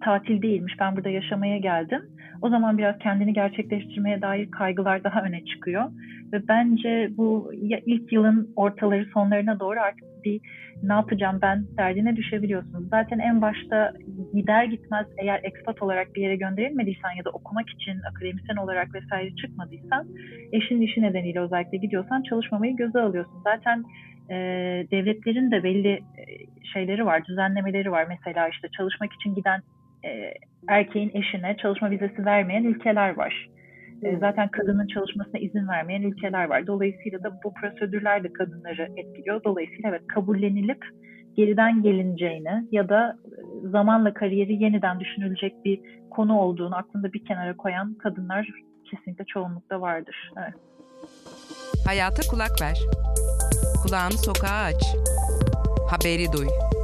tatil 0.00 0.42
değilmiş, 0.42 0.74
ben 0.80 0.96
burada 0.96 1.08
yaşamaya 1.08 1.58
geldim. 1.58 2.02
O 2.42 2.48
zaman 2.48 2.78
biraz 2.78 2.98
kendini 2.98 3.32
gerçekleştirmeye 3.32 4.22
dair 4.22 4.50
kaygılar 4.50 5.04
daha 5.04 5.22
öne 5.22 5.44
çıkıyor. 5.44 5.84
Ve 6.32 6.48
bence 6.48 7.10
bu 7.16 7.52
ilk 7.86 8.12
yılın 8.12 8.52
ortaları 8.56 9.06
sonlarına 9.14 9.60
doğru 9.60 9.80
artık 9.80 10.04
bir 10.24 10.40
ne 10.82 10.92
yapacağım 10.92 11.38
ben 11.42 11.64
derdine 11.78 12.16
düşebiliyorsunuz. 12.16 12.88
Zaten 12.90 13.18
en 13.18 13.42
başta 13.42 13.92
gider 14.34 14.64
gitmez 14.64 15.06
eğer 15.18 15.40
expat 15.42 15.82
olarak 15.82 16.14
bir 16.14 16.22
yere 16.22 16.36
gönderilmediysen 16.36 17.10
ya 17.18 17.24
da 17.24 17.30
okumak 17.30 17.70
için 17.70 18.00
akademisyen 18.10 18.56
olarak 18.56 18.94
vesaire 18.94 19.34
çıkmadıysan 19.34 20.06
eşin 20.52 20.80
işi 20.80 21.02
nedeniyle 21.02 21.40
özellikle 21.40 21.78
gidiyorsan 21.78 22.22
çalışmamayı 22.22 22.76
göze 22.76 23.00
alıyorsun. 23.00 23.40
Zaten 23.44 23.84
e, 24.30 24.36
devletlerin 24.90 25.50
de 25.50 25.62
belli 25.62 26.00
şeyleri 26.72 27.06
var, 27.06 27.24
düzenlemeleri 27.24 27.90
var. 27.90 28.06
Mesela 28.08 28.48
işte 28.48 28.68
çalışmak 28.76 29.12
için 29.12 29.34
giden 29.34 29.60
e, 30.04 30.34
erkeğin 30.68 31.10
eşine 31.14 31.56
çalışma 31.62 31.90
vizesi 31.90 32.24
vermeyen 32.24 32.64
ülkeler 32.64 33.16
var. 33.16 33.48
E, 34.02 34.16
zaten 34.16 34.48
kadının 34.48 34.86
çalışmasına 34.86 35.40
izin 35.40 35.68
vermeyen 35.68 36.02
ülkeler 36.02 36.44
var. 36.44 36.66
Dolayısıyla 36.66 37.22
da 37.22 37.40
bu 37.44 37.54
prosedürler 37.54 38.24
de 38.24 38.32
kadınları 38.32 38.88
etkiliyor. 38.96 39.44
Dolayısıyla 39.44 39.90
evet 39.90 40.06
kabullenilip 40.06 40.84
geriden 41.36 41.82
gelineceğini 41.82 42.64
ya 42.72 42.88
da 42.88 43.16
e, 43.26 43.68
zamanla 43.68 44.14
kariyeri 44.14 44.62
yeniden 44.62 45.00
düşünülecek 45.00 45.64
bir 45.64 45.80
konu 46.10 46.38
olduğunu 46.38 46.76
aklında 46.76 47.12
bir 47.12 47.24
kenara 47.24 47.56
koyan 47.56 47.94
kadınlar 47.94 48.48
kesinlikle 48.90 49.24
çoğunlukta 49.24 49.80
vardır. 49.80 50.32
Evet. 50.36 50.54
Hayata 51.86 52.22
kulak 52.30 52.62
ver. 52.62 52.78
Kulağını 53.82 54.12
sokağa 54.12 54.64
aç. 54.64 54.82
Haberi 55.90 56.32
duy. 56.32 56.77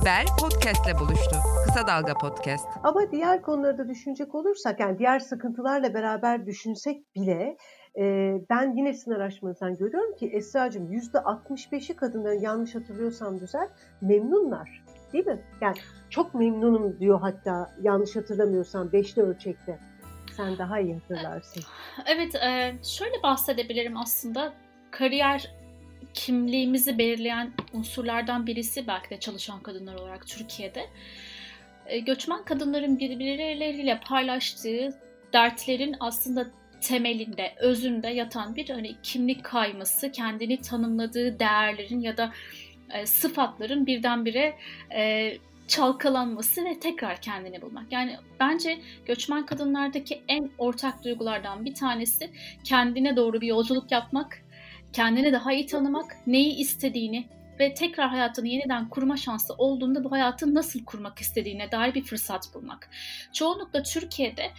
Haber 0.00 0.24
podcastle 0.40 0.98
buluştu. 0.98 1.36
Kısa 1.66 1.86
Dalga 1.86 2.14
Podcast. 2.14 2.68
Ama 2.82 3.10
diğer 3.12 3.42
konuları 3.42 3.78
da 3.78 3.88
düşünecek 3.88 4.34
olursak 4.34 4.80
yani 4.80 4.98
diğer 4.98 5.18
sıkıntılarla 5.18 5.94
beraber 5.94 6.46
düşünsek 6.46 7.14
bile 7.14 7.56
e, 7.98 8.34
ben 8.50 8.76
yine 8.76 8.92
sizin 8.92 9.10
araştırmanızdan 9.10 9.76
görüyorum 9.76 10.16
ki 10.16 10.26
Esra'cığım 10.26 10.92
%65'i 10.92 11.96
kadınların 11.96 12.40
yanlış 12.40 12.74
hatırlıyorsam 12.74 13.38
güzel 13.38 13.68
memnunlar. 14.00 14.84
Değil 15.12 15.26
mi? 15.26 15.40
Yani 15.60 15.76
çok 16.10 16.34
memnunum 16.34 17.00
diyor 17.00 17.20
hatta 17.20 17.74
yanlış 17.82 18.16
hatırlamıyorsam 18.16 18.92
beşli 18.92 19.22
ölçekte. 19.22 19.78
Sen 20.36 20.58
daha 20.58 20.80
iyi 20.80 20.94
hatırlarsın. 20.94 21.62
Evet 22.06 22.34
e, 22.34 22.74
şöyle 22.82 23.22
bahsedebilirim 23.22 23.96
aslında. 23.96 24.52
Kariyer 24.90 25.50
kimliğimizi 26.16 26.98
belirleyen 26.98 27.52
unsurlardan 27.72 28.46
birisi 28.46 28.86
belki 28.86 29.10
de 29.10 29.20
çalışan 29.20 29.62
kadınlar 29.62 29.94
olarak 29.94 30.26
Türkiye'de. 30.26 30.86
E, 31.86 31.98
göçmen 31.98 32.44
kadınların 32.44 32.98
birbirleriyle 32.98 34.00
paylaştığı 34.00 35.00
dertlerin 35.32 35.96
aslında 36.00 36.46
temelinde, 36.80 37.54
özünde 37.58 38.08
yatan 38.08 38.56
bir 38.56 38.68
hani 38.68 38.96
kimlik 39.02 39.44
kayması, 39.44 40.12
kendini 40.12 40.60
tanımladığı 40.60 41.38
değerlerin 41.38 42.00
ya 42.00 42.16
da 42.16 42.32
e, 42.94 43.06
sıfatların 43.06 43.86
birdenbire 43.86 44.54
e, 44.94 45.32
çalkalanması 45.68 46.64
ve 46.64 46.80
tekrar 46.80 47.20
kendini 47.20 47.62
bulmak. 47.62 47.92
Yani 47.92 48.16
bence 48.40 48.78
göçmen 49.06 49.46
kadınlardaki 49.46 50.22
en 50.28 50.50
ortak 50.58 51.04
duygulardan 51.04 51.64
bir 51.64 51.74
tanesi 51.74 52.30
kendine 52.64 53.16
doğru 53.16 53.40
bir 53.40 53.46
yolculuk 53.46 53.92
yapmak 53.92 54.45
kendini 54.96 55.32
daha 55.32 55.52
iyi 55.52 55.66
tanımak, 55.66 56.16
neyi 56.26 56.54
istediğini 56.56 57.28
ve 57.60 57.74
tekrar 57.74 58.08
hayatını 58.08 58.48
yeniden 58.48 58.88
kurma 58.88 59.16
şansı 59.16 59.54
olduğunda 59.54 60.04
bu 60.04 60.12
hayatı 60.12 60.54
nasıl 60.54 60.84
kurmak 60.84 61.18
istediğine 61.18 61.72
dair 61.72 61.94
bir 61.94 62.04
fırsat 62.04 62.54
bulmak. 62.54 62.88
Çoğunlukla 63.32 63.82
Türkiye'de 63.82 64.50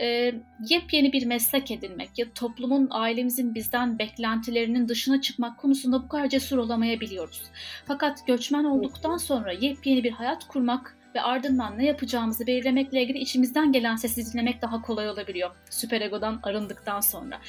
e, 0.00 0.34
yepyeni 0.68 1.12
bir 1.12 1.26
meslek 1.26 1.70
edinmek 1.70 2.18
ya 2.18 2.26
toplumun, 2.34 2.88
ailemizin 2.90 3.54
bizden 3.54 3.98
beklentilerinin 3.98 4.88
dışına 4.88 5.20
çıkmak 5.20 5.58
konusunda 5.58 6.02
bu 6.02 6.08
kadar 6.08 6.28
cesur 6.28 6.58
olamayabiliyoruz. 6.58 7.42
Fakat 7.86 8.26
göçmen 8.26 8.64
olduktan 8.64 9.16
sonra 9.16 9.52
yepyeni 9.52 10.04
bir 10.04 10.12
hayat 10.12 10.48
kurmak 10.48 10.96
ve 11.14 11.22
ardından 11.22 11.78
ne 11.78 11.86
yapacağımızı 11.86 12.46
belirlemekle 12.46 13.02
ilgili 13.02 13.18
içimizden 13.18 13.72
gelen 13.72 13.96
sesi 13.96 14.32
dinlemek 14.32 14.62
daha 14.62 14.82
kolay 14.82 15.08
olabiliyor. 15.08 15.50
Süperegodan 15.70 16.40
arındıktan 16.42 17.00
sonra. 17.00 17.40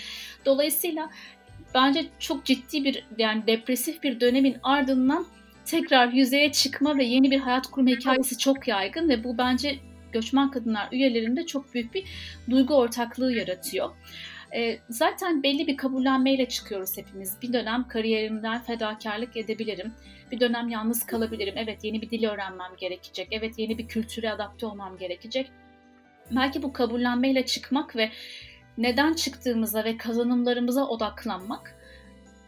Dolayısıyla 0.46 1.10
bence 1.75 2.05
çok 2.20 2.46
ciddi 2.46 2.84
bir 2.84 3.05
yani 3.17 3.48
depresif 3.48 4.03
bir 4.03 4.20
dönemin 4.20 4.58
ardından 4.63 5.25
tekrar 5.65 6.08
yüzeye 6.08 6.51
çıkma 6.51 6.98
ve 6.98 7.03
yeni 7.03 7.32
bir 7.32 7.39
hayat 7.39 7.67
kurma 7.67 7.89
hikayesi 7.89 8.38
çok 8.38 8.67
yaygın 8.67 9.10
ve 9.10 9.24
bu 9.24 9.38
bence 9.38 9.79
göçmen 10.12 10.51
kadınlar 10.51 10.89
üyelerinde 10.91 11.46
çok 11.46 11.74
büyük 11.74 11.94
bir 11.94 12.03
duygu 12.50 12.75
ortaklığı 12.75 13.34
yaratıyor. 13.34 13.89
E, 14.55 14.79
zaten 14.89 15.44
belli 15.44 15.67
bir 15.67 15.77
kabullenmeyle 15.77 16.50
çıkıyoruz 16.50 16.98
hepimiz. 16.98 17.38
Bir 17.41 17.53
dönem 17.53 17.88
kariyerimden 17.88 18.63
fedakarlık 18.63 19.38
edebilirim. 19.38 19.94
Bir 20.32 20.39
dönem 20.39 20.70
yalnız 20.70 21.05
kalabilirim. 21.05 21.53
Evet 21.58 21.84
yeni 21.84 22.01
bir 22.01 22.10
dil 22.10 22.24
öğrenmem 22.29 22.72
gerekecek. 22.77 23.27
Evet 23.32 23.60
yeni 23.60 23.77
bir 23.77 23.88
kültüre 23.88 24.32
adapte 24.32 24.65
olmam 24.65 24.98
gerekecek. 24.98 25.51
Belki 26.32 26.63
bu 26.63 26.74
kabullenmeyle 26.74 27.46
çıkmak 27.46 27.96
ve 27.96 28.12
neden 28.77 29.13
çıktığımıza 29.13 29.84
ve 29.84 29.98
kazanımlarımıza 29.98 30.88
odaklanmak 30.88 31.75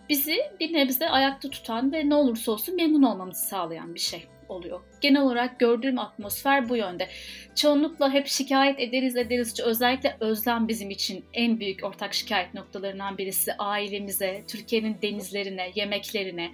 bizi 0.09 0.37
bir 0.59 0.73
nebze 0.73 1.09
ayakta 1.09 1.49
tutan 1.49 1.91
ve 1.91 2.09
ne 2.09 2.15
olursa 2.15 2.51
olsun 2.51 2.75
memnun 2.75 3.03
olmamızı 3.03 3.47
sağlayan 3.47 3.95
bir 3.95 3.99
şey 3.99 4.27
oluyor. 4.49 4.81
Genel 5.01 5.21
olarak 5.21 5.59
gördüğüm 5.59 5.99
atmosfer 5.99 6.69
bu 6.69 6.75
yönde. 6.75 7.07
Çoğunlukla 7.55 8.13
hep 8.13 8.27
şikayet 8.27 8.79
ederiz 8.79 9.15
ederiz. 9.15 9.59
Özellikle 9.59 10.17
özlem 10.19 10.67
bizim 10.67 10.89
için 10.89 11.25
en 11.33 11.59
büyük 11.59 11.83
ortak 11.83 12.13
şikayet 12.13 12.53
noktalarından 12.53 13.17
birisi. 13.17 13.53
Ailemize, 13.53 14.43
Türkiye'nin 14.47 14.97
denizlerine, 15.01 15.71
yemeklerine, 15.75 16.51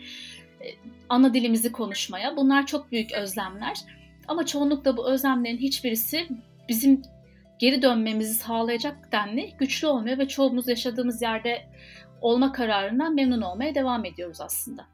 e, 0.61 0.67
ana 1.09 1.33
dilimizi 1.33 1.71
konuşmaya. 1.71 2.37
Bunlar 2.37 2.65
çok 2.65 2.91
büyük 2.91 3.11
özlemler. 3.11 3.77
Ama 4.27 4.45
çoğunlukla 4.45 4.97
bu 4.97 5.11
özlemlerin 5.11 5.57
hiçbirisi 5.57 6.27
bizim 6.69 7.01
geri 7.59 7.81
dönmemizi 7.81 8.33
sağlayacak 8.33 9.11
denli 9.11 9.53
güçlü 9.57 9.87
olmuyor 9.87 10.17
ve 10.17 10.27
çoğumuz 10.27 10.67
yaşadığımız 10.67 11.21
yerde 11.21 11.61
olma 12.21 12.51
kararından 12.51 13.15
memnun 13.15 13.41
olmaya 13.41 13.75
devam 13.75 14.05
ediyoruz 14.05 14.41
aslında. 14.41 14.85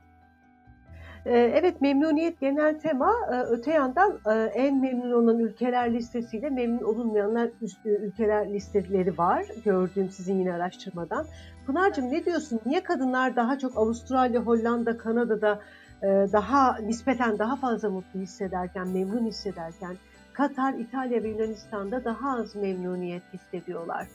Ee, 1.25 1.51
evet 1.55 1.81
memnuniyet 1.81 2.39
genel 2.39 2.79
tema. 2.79 3.11
Ee, 3.31 3.35
öte 3.35 3.71
yandan 3.71 4.19
e, 4.25 4.31
en 4.33 4.81
memnun 4.81 5.11
olan 5.11 5.39
ülkeler 5.39 5.93
listesiyle 5.93 6.49
memnun 6.49 6.83
olunmayanlar 6.83 7.49
ülkeler 7.85 8.53
listeleri 8.53 9.17
var. 9.17 9.45
Gördüğüm 9.65 10.09
sizin 10.09 10.39
yine 10.39 10.53
araştırmadan. 10.53 11.25
Pınar'cığım 11.65 12.11
ne 12.11 12.25
diyorsun? 12.25 12.59
Niye 12.65 12.83
kadınlar 12.83 13.35
daha 13.35 13.59
çok 13.59 13.77
Avustralya, 13.77 14.41
Hollanda, 14.41 14.97
Kanada'da 14.97 15.59
e, 16.03 16.07
daha 16.07 16.77
nispeten 16.77 17.39
daha 17.39 17.55
fazla 17.55 17.89
mutlu 17.89 18.19
hissederken, 18.19 18.87
memnun 18.87 19.25
hissederken 19.25 19.97
Katar, 20.39 20.73
İtalya 20.73 21.23
ve 21.23 21.27
Yunanistan'da 21.27 22.05
daha 22.05 22.37
az 22.37 22.55
memnuniyet 22.55 23.23
hissediyorlar. 23.33 24.07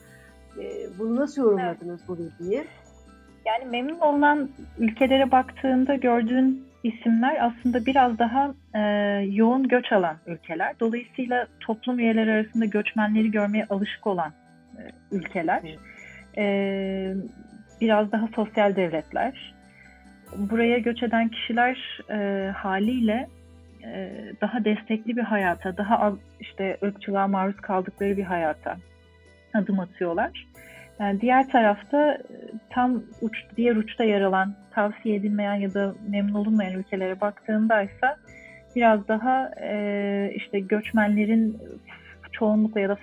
Ee, 0.58 0.62
bunu 0.98 1.16
nasıl 1.16 1.42
yorumladınız 1.42 2.00
evet. 2.00 2.08
bu 2.08 2.18
bilgiyi? 2.18 2.64
Yani 3.46 3.64
memnun 3.70 4.00
olunan 4.00 4.48
ülkelere 4.78 5.30
baktığında 5.30 5.94
gördüğün 5.94 6.66
isimler 6.82 7.36
aslında 7.40 7.86
biraz 7.86 8.18
daha 8.18 8.54
e, 8.74 8.80
yoğun 9.24 9.68
göç 9.68 9.92
alan 9.92 10.16
ülkeler. 10.26 10.74
Dolayısıyla 10.80 11.46
toplum 11.60 11.98
üyeleri 11.98 12.30
arasında 12.30 12.64
göçmenleri 12.64 13.30
görmeye 13.30 13.66
alışık 13.70 14.06
olan 14.06 14.32
e, 14.78 14.82
ülkeler. 15.12 15.62
E, 16.36 17.14
biraz 17.80 18.12
daha 18.12 18.28
sosyal 18.36 18.76
devletler. 18.76 19.54
Buraya 20.36 20.78
göç 20.78 21.02
eden 21.02 21.28
kişiler 21.28 22.02
e, 22.10 22.50
haliyle 22.50 23.28
daha 24.40 24.64
destekli 24.64 25.16
bir 25.16 25.22
hayata, 25.22 25.76
daha 25.76 25.98
az 25.98 26.14
işte 26.40 26.78
ırkçılığa 26.82 27.28
maruz 27.28 27.56
kaldıkları 27.56 28.16
bir 28.16 28.22
hayata 28.22 28.76
adım 29.54 29.80
atıyorlar. 29.80 30.46
Yani 31.00 31.20
diğer 31.20 31.48
tarafta 31.48 32.12
e, 32.12 32.18
tam 32.70 33.02
uç, 33.20 33.44
diğer 33.56 33.76
uçta 33.76 34.04
yer 34.04 34.20
alan, 34.20 34.54
tavsiye 34.74 35.16
edilmeyen 35.16 35.54
ya 35.54 35.74
da 35.74 35.94
memnun 36.08 36.34
olunmayan 36.34 36.74
ülkelere 36.74 37.20
baktığında 37.20 37.82
ise 37.82 38.16
biraz 38.76 39.08
daha 39.08 39.50
e, 39.62 40.32
işte 40.34 40.60
göçmenlerin 40.60 41.58
çoğunlukla 42.32 42.80
ya 42.80 42.88
da 42.88 42.98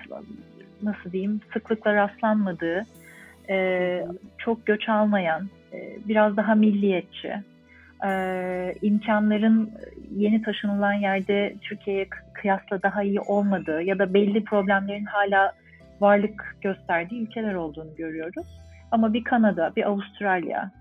nasıl 0.84 1.12
diyeyim 1.12 1.42
sıklıkla 1.54 1.96
rastlanmadığı, 1.96 2.86
e, 3.50 4.06
çok 4.38 4.66
göç 4.66 4.90
almayan, 4.90 5.50
e, 5.74 5.98
biraz 6.08 6.38
daha 6.38 6.56
milliyetçi, 6.56 7.36
e, 8.05 8.75
imkanların 8.81 9.72
yeni 10.15 10.41
taşınılan 10.41 10.93
yerde 10.93 11.55
Türkiye'ye 11.62 12.08
kıyasla 12.34 12.81
daha 12.84 13.03
iyi 13.03 13.20
olmadığı 13.20 13.81
ya 13.81 14.00
da 14.00 14.13
belli 14.13 14.43
problemlerin 14.43 15.05
hala 15.05 15.53
varlık 16.01 16.58
gösterdiği 16.62 17.22
ülkeler 17.22 17.53
olduğunu 17.53 17.96
görüyoruz. 17.96 18.48
Ama 18.91 19.13
bir 19.13 19.24
Kanada, 19.24 19.72
bir 19.75 19.88
Avustralya, 19.88 20.72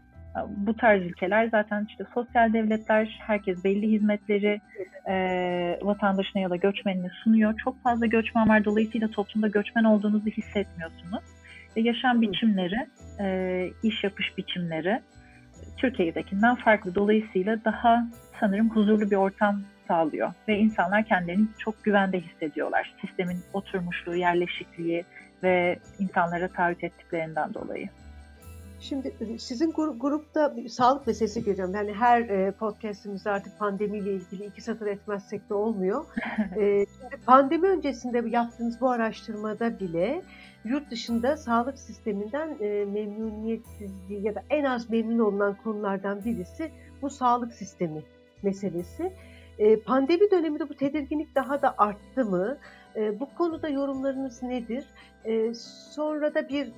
bu 0.57 0.77
tarz 0.77 1.03
ülkeler 1.03 1.49
zaten 1.49 1.87
işte 1.91 2.05
sosyal 2.15 2.53
devletler, 2.53 3.19
herkes 3.27 3.65
belli 3.65 3.91
hizmetleri 3.91 4.61
e, 5.09 5.15
vatandaşına 5.83 6.43
ya 6.43 6.51
da 6.51 6.57
göçmenine 6.57 7.09
sunuyor. 7.25 7.55
Çok 7.65 7.83
fazla 7.83 8.07
göçmen 8.07 8.49
var, 8.49 8.65
dolayısıyla 8.65 9.09
toplumda 9.09 9.49
göçmen 9.49 9.85
olduğunuzu 9.85 10.27
hissetmiyorsunuz. 10.27 11.25
Ve 11.77 11.81
yaşam 11.81 12.23
biçimleri, 12.23 12.87
e, 13.21 13.69
iş 13.83 14.05
yapış 14.05 14.39
biçimleri 14.39 15.01
Türkiye'dekinden 15.77 16.55
farklı. 16.55 16.95
Dolayısıyla 16.95 17.65
daha 17.65 18.07
sanırım 18.41 18.71
huzurlu 18.71 19.11
bir 19.11 19.17
ortam 19.17 19.61
sağlıyor 19.89 20.33
ve 20.49 20.59
insanlar 20.59 21.05
kendilerini 21.05 21.47
çok 21.59 21.85
güvende 21.85 22.21
hissediyorlar. 22.21 22.95
Sistemin 23.01 23.39
oturmuşluğu, 23.53 24.15
yerleşikliği 24.15 25.05
ve 25.43 25.79
insanlara 25.99 26.49
taahhüt 26.49 26.85
ettiklerinden 26.85 27.55
dolayı. 27.55 27.89
Şimdi 28.81 29.15
e, 29.21 29.39
sizin 29.39 29.73
grupta 29.73 30.57
bir 30.57 30.69
sağlık 30.69 31.07
meselesi 31.07 31.45
görüyorum. 31.45 31.75
Yani 31.75 31.93
her 31.93 32.21
e, 32.21 32.51
podcastimizde 32.51 33.31
artık 33.31 33.59
pandemiyle 33.59 34.13
ilgili 34.13 34.47
iki 34.47 34.63
satır 34.63 34.87
etmezsek 34.87 35.51
de 35.51 35.55
olmuyor. 35.55 36.05
E, 36.61 36.87
pandemi 37.27 37.69
öncesinde 37.69 38.29
yaptığınız 38.29 38.81
bu 38.81 38.91
araştırmada 38.91 39.81
bile 39.81 40.23
yurt 40.65 40.91
dışında 40.91 41.37
sağlık 41.37 41.79
sisteminden 41.79 42.49
memnuniyetsizliği 42.93 44.23
ya 44.23 44.35
da 44.35 44.43
en 44.51 44.65
az 44.65 44.91
memnun 44.91 45.19
olunan 45.19 45.57
konulardan 45.65 46.25
birisi 46.25 46.71
bu 47.03 47.11
sağlık 47.11 47.53
sistemi 47.53 48.03
meselesi. 48.43 49.13
Pandemi 49.85 50.31
döneminde 50.31 50.69
bu 50.69 50.75
tedirginlik 50.75 51.35
daha 51.35 51.63
da 51.63 51.75
arttı 51.79 52.25
mı? 52.25 52.59
Bu 52.97 53.29
konuda 53.39 53.69
yorumlarınız 53.69 54.43
nedir? 54.43 54.85
Sonra 55.95 56.35
da 56.35 56.49
bir 56.49 56.73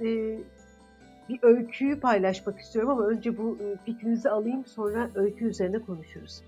bir 1.28 1.38
öyküyü 1.42 2.00
paylaşmak 2.00 2.60
istiyorum 2.60 2.90
ama 2.90 3.06
önce 3.06 3.38
bu 3.38 3.58
fikrinizi 3.86 4.30
alayım 4.30 4.64
sonra 4.66 5.10
öykü 5.14 5.44
üzerine 5.44 5.78
konuşuruz. 5.78 6.42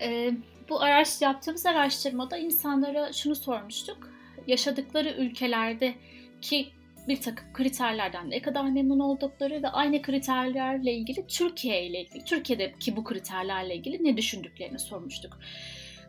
E, 0.00 0.30
bu 0.68 0.82
araş 0.82 1.22
yaptığımız 1.22 1.66
araştırmada 1.66 2.36
insanlara 2.36 3.12
şunu 3.12 3.34
sormuştuk. 3.34 4.13
Yaşadıkları 4.46 5.10
ülkelerde 5.10 5.94
ki 6.40 6.68
bir 7.08 7.20
takım 7.20 7.52
kriterlerden 7.52 8.30
ne 8.30 8.42
kadar 8.42 8.64
memnun 8.64 8.98
oldukları 8.98 9.62
ve 9.62 9.68
aynı 9.68 10.02
kriterlerle 10.02 10.92
ilgili 10.92 11.26
Türkiye 11.26 11.86
ile 11.86 12.00
ilgili, 12.00 12.24
Türkiye'deki 12.24 12.96
bu 12.96 13.04
kriterlerle 13.04 13.74
ilgili 13.74 14.04
ne 14.04 14.16
düşündüklerini 14.16 14.78
sormuştuk. 14.78 15.38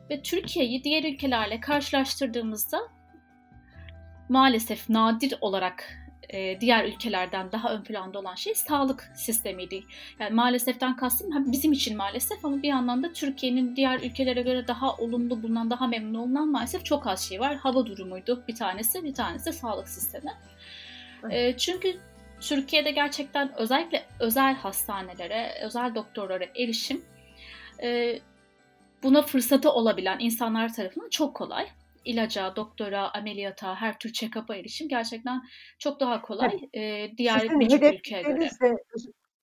Ve 0.09 0.21
Türkiye'yi 0.21 0.83
diğer 0.83 1.03
ülkelerle 1.03 1.59
karşılaştırdığımızda 1.59 2.79
maalesef 4.29 4.89
nadir 4.89 5.37
olarak 5.41 6.04
e, 6.29 6.61
diğer 6.61 6.85
ülkelerden 6.85 7.51
daha 7.51 7.73
ön 7.73 7.83
planda 7.83 8.19
olan 8.19 8.35
şey 8.35 8.55
sağlık 8.55 9.11
sistemiydi. 9.15 9.83
Yani 10.19 10.33
maaleseften 10.33 10.95
kastım 10.95 11.51
bizim 11.51 11.71
için 11.71 11.97
maalesef 11.97 12.45
ama 12.45 12.61
bir 12.61 12.67
yandan 12.67 13.03
da 13.03 13.13
Türkiye'nin 13.13 13.75
diğer 13.75 13.99
ülkelere 13.99 14.41
göre 14.41 14.67
daha 14.67 14.95
olumlu 14.95 15.43
bulunan, 15.43 15.69
daha 15.69 15.87
memnun 15.87 16.19
olunan 16.19 16.47
maalesef 16.47 16.85
çok 16.85 17.07
az 17.07 17.29
şey 17.29 17.39
var. 17.39 17.55
Hava 17.55 17.85
durumuydu 17.85 18.43
bir 18.47 18.55
tanesi, 18.55 19.03
bir 19.03 19.13
tanesi 19.13 19.45
de 19.45 19.51
sağlık 19.51 19.89
sistemi. 19.89 20.33
E, 21.31 21.57
çünkü 21.57 21.97
Türkiye'de 22.39 22.91
gerçekten 22.91 23.51
özellikle 23.57 24.03
özel 24.19 24.55
hastanelere, 24.55 25.53
özel 25.61 25.95
doktorlara 25.95 26.45
erişim 26.55 27.05
e, 27.83 28.19
buna 29.03 29.21
fırsatı 29.21 29.71
olabilen 29.71 30.19
insanlar 30.19 30.73
tarafından 30.73 31.09
çok 31.09 31.35
kolay 31.35 31.67
ilaca, 32.05 32.55
doktora, 32.55 33.13
ameliyata, 33.13 33.75
her 33.75 33.99
tür 33.99 34.13
check-up'a 34.13 34.55
erişim 34.55 34.87
gerçekten 34.87 35.41
çok 35.79 35.99
daha 35.99 36.21
kolay 36.21 36.59
e, 36.73 37.07
diğer 37.17 37.59
birçok 37.59 37.83
ülkeye 37.83 38.21
göre. 38.21 38.39
De, 38.39 38.77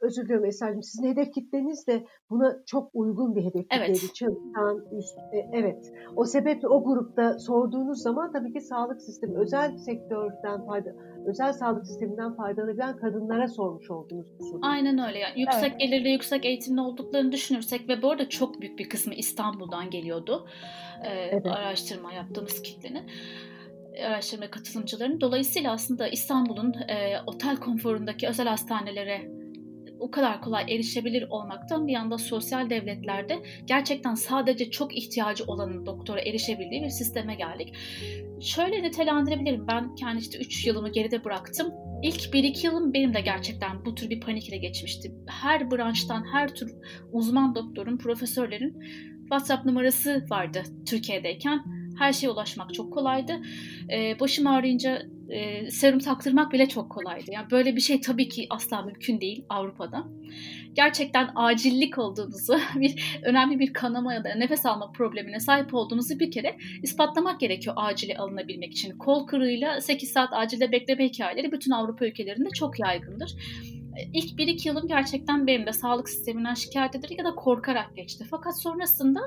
özür 0.03 0.25
diliyorum 0.25 0.47
Eser'cim, 0.47 0.83
sizin 0.83 1.09
hedef 1.09 1.33
kitleniz 1.35 1.87
de 1.87 2.07
buna 2.31 2.57
çok 2.67 2.91
uygun 2.95 3.37
bir 3.37 3.45
hedef 3.45 3.67
evet. 3.71 3.93
kitleydi. 3.93 4.15
Çalışan, 4.15 4.85
üst, 4.99 5.19
evet. 5.53 5.93
O 6.17 6.25
sebeple 6.25 6.69
o 6.69 6.85
grupta 6.85 7.39
sorduğunuz 7.39 8.03
zaman 8.03 8.33
tabii 8.33 8.53
ki 8.53 8.61
sağlık 8.61 9.03
sistemi, 9.03 9.39
özel 9.39 9.77
sektörden 9.79 10.67
fayda, 10.67 10.91
özel 11.27 11.53
sağlık 11.53 11.87
sisteminden 11.87 12.35
faydalanabilen 12.35 12.97
kadınlara 12.97 13.49
sormuş 13.49 13.91
oldunuz 13.91 14.27
bu 14.39 14.45
soruyu. 14.45 14.61
Aynen 14.63 14.99
öyle. 14.99 15.19
Yani 15.19 15.41
yüksek 15.41 15.71
evet. 15.71 15.81
gelirli, 15.81 16.09
yüksek 16.09 16.45
eğitimli 16.45 16.81
olduklarını 16.81 17.33
düşünürsek 17.33 17.89
ve 17.89 18.03
bu 18.03 18.11
arada 18.11 18.29
çok 18.29 18.61
büyük 18.61 18.79
bir 18.79 18.89
kısmı 18.89 19.15
İstanbul'dan 19.15 19.91
geliyordu. 19.91 20.49
Ee, 21.05 21.09
evet. 21.09 21.47
Araştırma 21.47 22.13
yaptığımız 22.13 22.63
kitlenin 22.63 23.03
araştırma 24.07 24.51
katılımcıların. 24.51 25.21
Dolayısıyla 25.21 25.73
aslında 25.73 26.09
İstanbul'un 26.09 26.75
e, 26.89 27.17
otel 27.27 27.57
konforundaki 27.57 28.29
özel 28.29 28.49
hastanelere 28.49 29.42
o 30.03 30.11
kadar 30.11 30.41
kolay 30.41 30.75
erişebilir 30.75 31.27
olmaktan 31.31 31.87
bir 31.87 31.95
anda 31.95 32.19
sosyal 32.19 32.71
devletlerde 32.71 33.43
gerçekten 33.67 34.15
sadece 34.15 34.71
çok 34.71 34.97
ihtiyacı 34.97 35.45
olanın 35.45 35.87
doktora 35.87 36.21
erişebildiği 36.21 36.83
bir 36.83 36.89
sisteme 36.89 37.35
geldik. 37.35 37.75
Şöyle 38.41 38.83
nitelendirebilirim. 38.83 39.67
Ben 39.69 39.95
kendi 39.95 40.21
işte 40.21 40.39
3 40.39 40.67
yılımı 40.67 40.93
geride 40.93 41.25
bıraktım. 41.25 41.73
İlk 42.03 42.21
1-2 42.21 42.67
yılım 42.67 42.95
benim 42.95 43.15
de 43.15 43.21
gerçekten 43.21 43.85
bu 43.85 43.95
tür 43.95 44.11
bir 44.11 44.21
panik 44.21 44.49
ile 44.49 44.57
geçmişti. 44.57 45.13
Her 45.29 45.71
branştan, 45.71 46.25
her 46.33 46.55
tür 46.55 46.75
uzman 47.13 47.55
doktorun, 47.55 47.99
profesörlerin 47.99 48.77
WhatsApp 49.21 49.67
numarası 49.67 50.27
vardı 50.31 50.63
Türkiye'deyken. 50.87 51.82
Her 51.99 52.13
şeye 52.13 52.31
ulaşmak 52.31 52.75
çok 52.75 52.93
kolaydı. 52.93 53.41
Ee, 53.93 54.21
başım 54.21 54.47
ağrıyınca 54.47 55.03
e, 55.29 55.71
serum 55.71 55.99
taktırmak 55.99 56.53
bile 56.53 56.69
çok 56.69 56.91
kolaydı. 56.91 57.25
Yani 57.33 57.51
böyle 57.51 57.77
bir 57.77 57.81
şey 57.81 58.01
tabii 58.01 58.29
ki 58.29 58.47
asla 58.51 58.83
mümkün 58.83 59.21
değil 59.21 59.45
Avrupa'da. 59.49 60.05
Gerçekten 60.75 61.31
acillik 61.35 61.99
olduğunuzu, 61.99 62.59
bir 62.75 63.21
önemli 63.23 63.59
bir 63.59 63.73
kanama 63.73 64.15
ya 64.15 64.25
da 64.25 64.35
nefes 64.35 64.67
alma 64.67 64.93
problemine 64.93 65.41
sahip 65.41 65.75
olduğunuzu 65.75 66.21
bir 66.21 66.31
kere 66.31 66.57
ispatlamak 66.83 67.41
gerekiyor 67.41 67.75
acile 67.79 68.17
alınabilmek 68.17 68.73
için. 68.73 68.99
Kol 68.99 69.27
kırığıyla 69.27 69.81
8 69.81 70.13
saat 70.13 70.33
acilde 70.33 70.73
bekleme 70.73 71.05
hikayeleri 71.05 71.53
bütün 71.53 71.71
Avrupa 71.71 72.07
ülkelerinde 72.07 72.49
çok 72.51 72.79
yaygındır 72.79 73.37
ilk 74.13 74.39
bir 74.39 74.49
iki 74.49 74.69
yılım 74.69 74.89
gerçekten 74.89 75.47
benim 75.47 75.67
de 75.67 75.73
sağlık 75.73 76.09
sisteminden 76.09 76.55
şikayet 76.55 76.95
ederek 76.95 77.19
ya 77.19 77.25
da 77.25 77.35
korkarak 77.35 77.97
geçti. 77.97 78.25
Fakat 78.31 78.61
sonrasında 78.61 79.21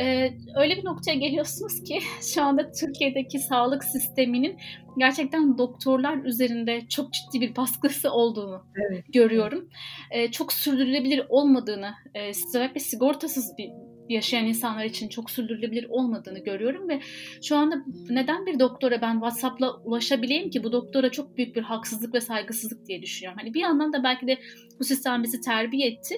e, 0.00 0.32
öyle 0.56 0.76
bir 0.76 0.84
noktaya 0.84 1.14
geliyorsunuz 1.14 1.82
ki 1.82 2.00
şu 2.34 2.42
anda 2.42 2.72
Türkiye'deki 2.72 3.38
sağlık 3.38 3.84
sisteminin 3.84 4.56
gerçekten 4.98 5.58
doktorlar 5.58 6.24
üzerinde 6.24 6.88
çok 6.88 7.12
ciddi 7.12 7.40
bir 7.40 7.56
baskısı 7.56 8.10
olduğunu 8.12 8.64
evet. 8.76 9.04
görüyorum. 9.12 9.68
E, 10.10 10.30
çok 10.30 10.52
sürdürülebilir 10.52 11.26
olmadığını, 11.28 11.94
e, 12.14 12.28
özellikle 12.28 12.80
sigortasız 12.80 13.58
bir 13.58 13.70
yaşayan 14.10 14.46
insanlar 14.46 14.84
için 14.84 15.08
çok 15.08 15.30
sürdürülebilir 15.30 15.86
olmadığını 15.88 16.38
görüyorum 16.38 16.88
ve 16.88 17.00
şu 17.42 17.56
anda 17.56 17.84
neden 18.10 18.46
bir 18.46 18.58
doktora 18.58 19.02
ben 19.02 19.12
WhatsApp'la 19.12 19.76
ulaşabileyim 19.84 20.50
ki 20.50 20.64
bu 20.64 20.72
doktora 20.72 21.10
çok 21.10 21.36
büyük 21.36 21.56
bir 21.56 21.62
haksızlık 21.62 22.14
ve 22.14 22.20
saygısızlık 22.20 22.86
diye 22.86 23.02
düşünüyorum. 23.02 23.38
Hani 23.42 23.54
bir 23.54 23.60
yandan 23.60 23.92
da 23.92 24.04
belki 24.04 24.26
de 24.26 24.38
bu 24.80 24.84
sistem 24.84 25.22
bizi 25.22 25.40
terbiye 25.40 25.88
etti 25.88 26.14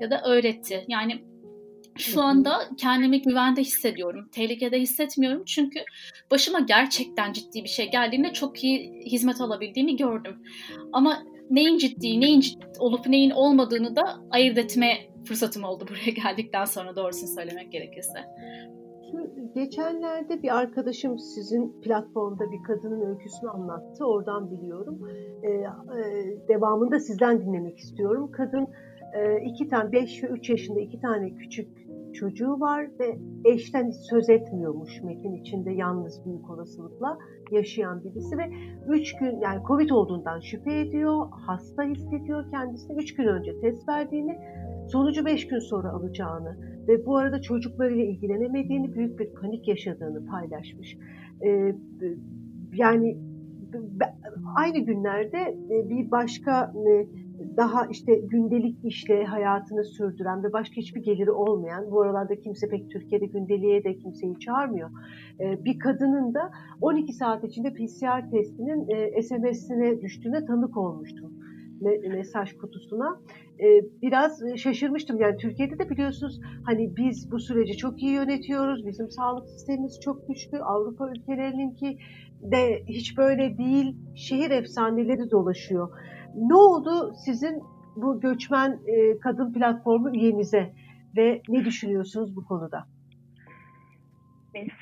ya 0.00 0.10
da 0.10 0.22
öğretti. 0.22 0.84
Yani 0.88 1.24
şu 1.96 2.22
anda 2.22 2.60
kendimi 2.78 3.22
güvende 3.22 3.60
hissediyorum. 3.60 4.28
Tehlikede 4.32 4.80
hissetmiyorum. 4.80 5.44
Çünkü 5.44 5.80
başıma 6.30 6.60
gerçekten 6.60 7.32
ciddi 7.32 7.64
bir 7.64 7.68
şey 7.68 7.90
geldiğinde 7.90 8.32
çok 8.32 8.64
iyi 8.64 9.02
hizmet 9.06 9.40
alabildiğimi 9.40 9.96
gördüm. 9.96 10.42
Ama 10.92 11.22
neyin 11.50 11.78
ciddi, 11.78 12.20
neyin 12.20 12.40
ciddi 12.40 12.66
olup 12.78 13.06
neyin 13.06 13.30
olmadığını 13.30 13.96
da 13.96 14.20
ayırt 14.30 14.58
etme 14.58 15.09
fırsatım 15.24 15.64
oldu 15.64 15.84
buraya 15.90 16.10
geldikten 16.22 16.64
sonra 16.64 16.96
doğrusunu 16.96 17.28
söylemek 17.28 17.72
gerekirse. 17.72 18.18
Geçenlerde 19.54 20.42
bir 20.42 20.58
arkadaşım 20.58 21.18
sizin 21.18 21.80
platformda 21.80 22.52
bir 22.52 22.62
kadının 22.62 23.08
öyküsünü 23.08 23.50
anlattı. 23.50 24.04
Oradan 24.04 24.50
biliyorum. 24.50 25.08
Ee, 25.42 25.48
e, 25.48 25.68
devamında 26.48 27.00
sizden 27.00 27.40
dinlemek 27.40 27.78
istiyorum. 27.78 28.30
Kadın 28.32 28.66
e, 29.14 29.44
iki 29.44 29.68
tane, 29.68 29.92
beş 29.92 30.24
ve 30.24 30.26
üç 30.26 30.50
yaşında 30.50 30.80
iki 30.80 31.00
tane 31.00 31.34
küçük 31.34 31.68
çocuğu 32.12 32.60
var 32.60 32.90
ve 33.00 33.18
eşten 33.44 33.90
söz 33.90 34.30
etmiyormuş 34.30 35.02
metin 35.02 35.32
içinde 35.32 35.72
yalnız 35.72 36.24
büyük 36.26 36.50
olasılıkla 36.50 37.18
yaşayan 37.50 38.04
birisi 38.04 38.38
ve 38.38 38.50
üç 38.88 39.16
gün 39.16 39.40
yani 39.40 39.62
Covid 39.68 39.90
olduğundan 39.90 40.40
şüphe 40.40 40.80
ediyor, 40.80 41.26
hasta 41.46 41.82
hissediyor 41.82 42.50
kendisini. 42.50 43.02
Üç 43.02 43.14
gün 43.14 43.26
önce 43.26 43.60
test 43.60 43.88
verdiğini 43.88 44.38
sonucu 44.92 45.24
5 45.24 45.46
gün 45.46 45.58
sonra 45.58 45.90
alacağını 45.90 46.56
ve 46.88 47.06
bu 47.06 47.16
arada 47.16 47.40
çocuklarıyla 47.40 48.04
ilgilenemediğini, 48.04 48.94
büyük 48.94 49.18
bir 49.18 49.34
panik 49.34 49.68
yaşadığını 49.68 50.26
paylaşmış. 50.26 50.98
Ee, 51.44 51.74
yani 52.74 53.18
aynı 54.56 54.78
günlerde 54.78 55.38
e, 55.70 55.88
bir 55.88 56.10
başka 56.10 56.72
e, 56.88 57.06
daha 57.56 57.86
işte 57.86 58.14
gündelik 58.14 58.84
işle 58.84 59.24
hayatını 59.24 59.84
sürdüren 59.84 60.44
ve 60.44 60.52
başka 60.52 60.76
hiçbir 60.76 61.02
geliri 61.02 61.30
olmayan, 61.30 61.90
bu 61.90 62.00
aralarda 62.02 62.40
kimse 62.40 62.68
pek 62.68 62.90
Türkiye'de 62.90 63.26
gündeliğe 63.26 63.84
de 63.84 63.96
kimseyi 63.96 64.38
çağırmıyor. 64.38 64.90
E, 65.40 65.64
bir 65.64 65.78
kadının 65.78 66.34
da 66.34 66.50
12 66.80 67.12
saat 67.12 67.44
içinde 67.44 67.72
PCR 67.72 68.30
testinin 68.30 68.86
SMS'ine 69.22 70.00
düştüğüne 70.00 70.44
tanık 70.44 70.76
olmuştum 70.76 71.39
mesaj 71.80 72.52
kutusuna 72.52 73.20
e, 73.60 73.66
biraz 74.02 74.42
şaşırmıştım. 74.56 75.20
Yani 75.20 75.36
Türkiye'de 75.36 75.78
de 75.78 75.90
biliyorsunuz 75.90 76.40
hani 76.64 76.96
biz 76.96 77.30
bu 77.30 77.38
süreci 77.38 77.76
çok 77.76 78.02
iyi 78.02 78.12
yönetiyoruz. 78.12 78.86
Bizim 78.86 79.10
sağlık 79.10 79.48
sistemimiz 79.48 80.00
çok 80.00 80.28
güçlü. 80.28 80.58
Avrupa 80.58 81.10
ülkelerininki 81.10 81.98
de 82.42 82.82
hiç 82.88 83.18
böyle 83.18 83.58
değil. 83.58 83.96
Şehir 84.16 84.50
efsaneleri 84.50 85.30
dolaşıyor. 85.30 85.88
Ne 86.34 86.54
oldu 86.54 87.12
sizin 87.24 87.62
bu 87.96 88.20
göçmen 88.20 88.80
e, 88.86 89.18
kadın 89.18 89.52
platformu 89.52 90.16
üyenize 90.16 90.72
ve 91.16 91.42
ne 91.48 91.64
düşünüyorsunuz 91.64 92.36
bu 92.36 92.44
konuda? 92.44 92.86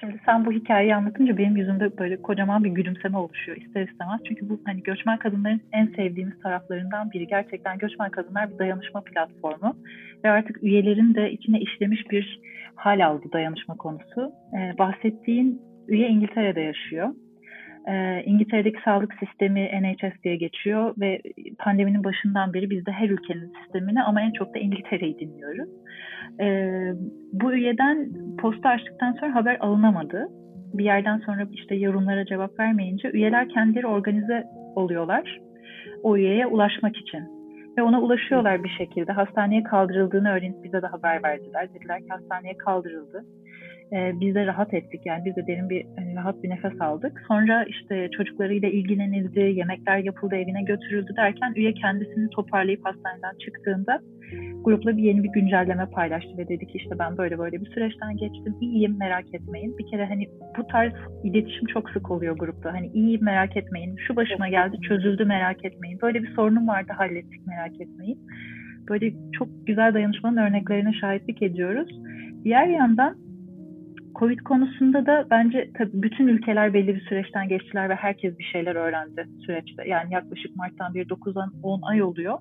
Şimdi 0.00 0.20
sen 0.26 0.44
bu 0.44 0.52
hikayeyi 0.52 0.94
anlatınca 0.94 1.38
benim 1.38 1.56
yüzümde 1.56 1.98
böyle 1.98 2.22
kocaman 2.22 2.64
bir 2.64 2.70
gülümseme 2.70 3.18
oluşuyor 3.18 3.56
ister 3.56 3.88
istemez. 3.88 4.20
Çünkü 4.28 4.48
bu 4.48 4.60
hani 4.64 4.82
göçmen 4.82 5.18
kadınların 5.18 5.60
en 5.72 5.86
sevdiğimiz 5.86 6.40
taraflarından 6.40 7.10
biri. 7.10 7.26
Gerçekten 7.26 7.78
göçmen 7.78 8.10
kadınlar 8.10 8.52
bir 8.52 8.58
dayanışma 8.58 9.00
platformu 9.00 9.76
ve 10.24 10.30
artık 10.30 10.62
üyelerin 10.62 11.14
de 11.14 11.32
içine 11.32 11.60
işlemiş 11.60 12.10
bir 12.10 12.40
hal 12.74 13.06
aldı 13.06 13.26
dayanışma 13.32 13.76
konusu. 13.76 14.32
Ee, 14.54 14.78
bahsettiğin 14.78 15.62
üye 15.88 16.08
İngiltere'de 16.08 16.60
yaşıyor. 16.60 17.08
Ee, 17.88 18.22
İngiltere'deki 18.24 18.78
sağlık 18.84 19.14
sistemi 19.14 19.60
NHS 19.82 20.22
diye 20.24 20.36
geçiyor 20.36 20.94
ve 21.00 21.22
pandeminin 21.58 22.04
başından 22.04 22.54
beri 22.54 22.70
biz 22.70 22.86
de 22.86 22.92
her 22.92 23.10
ülkenin 23.10 23.52
sistemini 23.62 24.02
ama 24.02 24.22
en 24.22 24.32
çok 24.32 24.54
da 24.54 24.58
İngiltere'yi 24.58 25.18
dinliyoruz. 25.18 25.68
Ee, 26.40 26.92
bu 27.32 27.52
üyeden 27.52 28.08
posta 28.40 28.68
açtıktan 28.68 29.12
sonra 29.12 29.34
haber 29.34 29.56
alınamadı. 29.60 30.28
Bir 30.74 30.84
yerden 30.84 31.18
sonra 31.18 31.46
işte 31.52 31.74
yorumlara 31.74 32.24
cevap 32.24 32.58
vermeyince 32.60 33.10
üyeler 33.10 33.48
kendileri 33.48 33.86
organize 33.86 34.44
oluyorlar 34.76 35.38
o 36.02 36.16
üyeye 36.16 36.46
ulaşmak 36.46 36.96
için. 36.96 37.38
Ve 37.78 37.82
ona 37.82 38.00
ulaşıyorlar 38.00 38.64
bir 38.64 38.68
şekilde. 38.68 39.12
Hastaneye 39.12 39.62
kaldırıldığını 39.62 40.30
öğrenip 40.30 40.64
bize 40.64 40.82
de 40.82 40.86
haber 40.86 41.22
verdiler. 41.22 41.74
Dediler 41.74 41.98
ki 41.98 42.08
hastaneye 42.08 42.56
kaldırıldı 42.56 43.24
e, 43.92 44.20
biz 44.20 44.34
de 44.34 44.46
rahat 44.46 44.74
ettik. 44.74 45.00
Yani 45.04 45.24
biz 45.24 45.36
de 45.36 45.46
derin 45.46 45.70
bir 45.70 45.86
hani 45.96 46.14
rahat 46.16 46.42
bir 46.42 46.50
nefes 46.50 46.80
aldık. 46.80 47.22
Sonra 47.28 47.64
işte 47.64 48.08
çocuklarıyla 48.16 48.68
ilgilenildi, 48.68 49.40
yemekler 49.40 49.98
yapıldı, 49.98 50.36
evine 50.36 50.62
götürüldü 50.62 51.12
derken 51.16 51.52
üye 51.56 51.74
kendisini 51.74 52.30
toparlayıp 52.30 52.84
hastaneden 52.84 53.38
çıktığında 53.44 54.00
grupla 54.64 54.96
bir 54.96 55.02
yeni 55.02 55.24
bir 55.24 55.28
güncelleme 55.28 55.86
paylaştı 55.90 56.38
ve 56.38 56.48
dedi 56.48 56.66
ki 56.66 56.78
işte 56.78 56.98
ben 56.98 57.18
böyle 57.18 57.38
böyle 57.38 57.60
bir 57.60 57.66
süreçten 57.66 58.16
geçtim. 58.16 58.54
İyiyim 58.60 58.98
merak 58.98 59.34
etmeyin. 59.34 59.78
Bir 59.78 59.86
kere 59.90 60.06
hani 60.06 60.28
bu 60.58 60.66
tarz 60.66 60.92
iletişim 61.24 61.66
çok 61.66 61.90
sık 61.90 62.10
oluyor 62.10 62.38
grupta. 62.38 62.72
Hani 62.72 62.86
iyiyim 62.86 63.24
merak 63.24 63.56
etmeyin. 63.56 63.96
Şu 64.06 64.16
başıma 64.16 64.48
geldi 64.48 64.76
çözüldü 64.88 65.24
merak 65.24 65.64
etmeyin. 65.64 65.98
Böyle 66.02 66.22
bir 66.22 66.34
sorunum 66.34 66.68
vardı 66.68 66.92
hallettik 66.96 67.46
merak 67.46 67.80
etmeyin. 67.80 68.18
Böyle 68.90 69.12
çok 69.32 69.48
güzel 69.66 69.94
dayanışmanın 69.94 70.36
örneklerine 70.36 70.92
şahitlik 70.92 71.42
ediyoruz. 71.42 71.88
Diğer 72.44 72.66
yandan 72.66 73.27
Covid 74.18 74.38
konusunda 74.38 75.06
da 75.06 75.26
bence 75.30 75.70
tabii 75.78 76.02
bütün 76.02 76.26
ülkeler 76.26 76.74
belli 76.74 76.94
bir 76.94 77.00
süreçten 77.00 77.48
geçtiler 77.48 77.88
ve 77.88 77.94
herkes 77.94 78.38
bir 78.38 78.44
şeyler 78.44 78.76
öğrendi 78.76 79.26
süreçte. 79.46 79.88
Yani 79.88 80.14
yaklaşık 80.14 80.56
Mart'tan 80.56 80.94
bir 80.94 81.08
9'dan 81.08 81.52
10 81.62 81.82
ay 81.82 82.02
oluyor. 82.02 82.38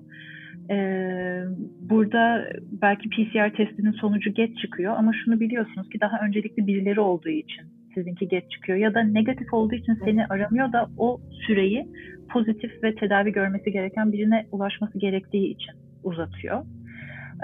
Ee, 0.70 1.42
burada 1.80 2.48
belki 2.82 3.08
PCR 3.08 3.56
testinin 3.56 3.92
sonucu 3.92 4.34
geç 4.34 4.58
çıkıyor 4.58 4.94
ama 4.96 5.12
şunu 5.24 5.40
biliyorsunuz 5.40 5.88
ki 5.88 6.00
daha 6.00 6.26
öncelikli 6.26 6.66
birileri 6.66 7.00
olduğu 7.00 7.28
için 7.28 7.64
sizinki 7.94 8.28
geç 8.28 8.50
çıkıyor 8.50 8.78
ya 8.78 8.94
da 8.94 9.02
negatif 9.02 9.52
olduğu 9.52 9.74
için 9.74 9.94
seni 10.04 10.26
aramıyor 10.26 10.72
da 10.72 10.86
o 10.98 11.20
süreyi 11.46 11.88
pozitif 12.32 12.82
ve 12.82 12.94
tedavi 12.94 13.32
görmesi 13.32 13.72
gereken 13.72 14.12
birine 14.12 14.46
ulaşması 14.52 14.98
gerektiği 14.98 15.50
için 15.50 15.74
uzatıyor. 16.04 16.64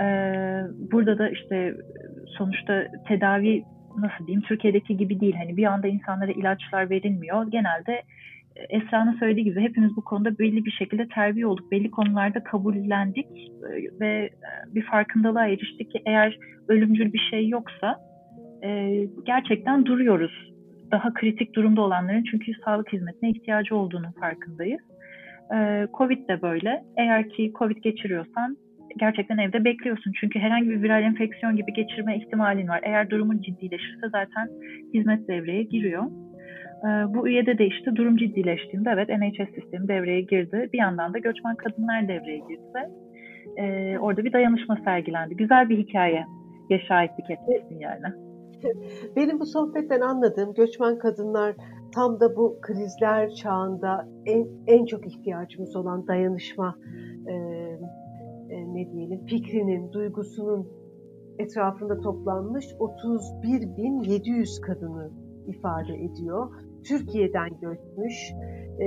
Ee, 0.01 0.62
burada 0.92 1.18
da 1.18 1.29
işte 1.29 1.75
sonuçta 2.38 2.85
tedavi 3.09 3.62
nasıl 3.97 4.27
diyeyim 4.27 4.43
Türkiye'deki 4.43 4.97
gibi 4.97 5.21
değil. 5.21 5.35
Hani 5.37 5.57
bir 5.57 5.65
anda 5.65 5.87
insanlara 5.87 6.33
ilaçlar 6.33 6.91
verilmiyor. 6.91 7.51
Genelde 7.51 8.03
e, 8.57 8.77
Esra'nın 8.77 9.19
söylediği 9.19 9.45
gibi 9.45 9.61
hepimiz 9.61 9.97
bu 9.97 10.05
konuda 10.05 10.39
belli 10.39 10.65
bir 10.65 10.71
şekilde 10.71 11.09
terbiye 11.09 11.47
olduk. 11.47 11.71
Belli 11.71 11.91
konularda 11.91 12.45
kabullendik 12.45 13.27
e, 13.27 14.01
ve 14.01 14.15
e, 14.25 14.75
bir 14.75 14.83
farkındalığa 14.83 15.47
eriştik 15.47 15.91
ki 15.93 16.03
eğer 16.07 16.39
ölümcül 16.69 17.13
bir 17.13 17.29
şey 17.31 17.49
yoksa 17.49 18.15
gerçekten 19.27 19.87
duruyoruz. 19.87 20.53
Daha 20.91 21.15
kritik 21.15 21.55
durumda 21.55 21.81
olanların 21.81 22.25
çünkü 22.31 22.53
sağlık 22.65 22.93
hizmetine 22.93 23.31
ihtiyacı 23.31 23.77
olduğunu 23.77 24.13
farkındayız. 24.21 24.81
Covid 25.99 26.29
de 26.29 26.43
böyle. 26.43 26.85
Eğer 26.97 27.29
ki 27.29 27.53
Covid 27.59 27.77
geçiriyorsan 27.77 28.57
gerçekten 28.99 29.39
evde 29.39 29.65
bekliyorsun. 29.65 30.13
Çünkü 30.21 30.39
herhangi 30.39 30.71
bir 30.71 30.83
viral 30.83 31.03
enfeksiyon 31.03 31.57
gibi 31.57 31.73
geçirme 31.73 32.17
ihtimalin 32.17 32.69
var. 32.69 32.81
Eğer 32.83 33.11
durumun 33.11 33.39
ciddileşirse 33.39 34.09
zaten 34.13 34.49
hizmet 34.95 35.29
devreye 35.29 35.63
giriyor. 35.63 36.05
Ee, 36.85 37.15
bu 37.15 37.29
üyede 37.29 37.59
de 37.59 37.67
işte 37.67 37.97
durum 37.97 38.17
ciddileştiğinde 38.17 38.91
evet 38.91 39.09
NHS 39.09 39.55
sistemi 39.55 39.89
devreye 39.89 40.21
girdi. 40.21 40.69
Bir 40.73 40.79
yandan 40.79 41.15
da 41.15 41.19
göçmen 41.19 41.57
kadınlar 41.57 42.09
devreye 42.09 42.39
girdi. 42.39 42.91
Ee, 43.59 43.99
orada 43.99 44.25
bir 44.25 44.33
dayanışma 44.33 44.79
sergilendi. 44.85 45.37
Güzel 45.37 45.69
bir 45.69 45.79
hikaye 45.79 46.25
ya 46.71 46.79
şahitlik 46.89 47.31
etmişsin 47.31 47.79
yani. 47.81 48.15
Benim 49.17 49.41
bu 49.41 49.47
sohbetten 49.47 50.01
anladığım 50.01 50.55
göçmen 50.55 50.99
kadınlar 50.99 51.55
tam 51.95 52.21
da 52.21 52.37
bu 52.37 52.59
krizler 52.63 53.31
çağında 53.31 54.09
en, 54.27 54.47
en 54.67 54.87
çok 54.87 55.07
ihtiyacımız 55.07 55.77
olan 55.77 56.07
dayanışma 56.07 56.75
e, 57.29 57.35
e, 58.55 58.75
ne 58.75 58.93
diyelim 58.93 59.27
fikrinin, 59.27 59.93
duygusunun 59.93 60.69
etrafında 61.38 62.01
toplanmış 62.01 62.64
31.700 62.64 64.61
kadını 64.61 65.11
ifade 65.47 65.95
ediyor. 65.95 66.51
Türkiye'den 66.85 67.51
göçmüş. 67.61 68.33
E, 68.81 68.87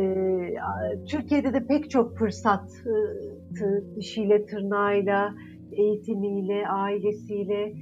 Türkiye'de 1.07 1.53
de 1.53 1.67
pek 1.67 1.89
çok 1.89 2.17
fırsat 2.17 2.69
e, 2.85 3.95
dişiyle, 3.95 4.45
tırnağıyla, 4.45 5.33
eğitimiyle, 5.71 6.67
ailesiyle 6.67 7.73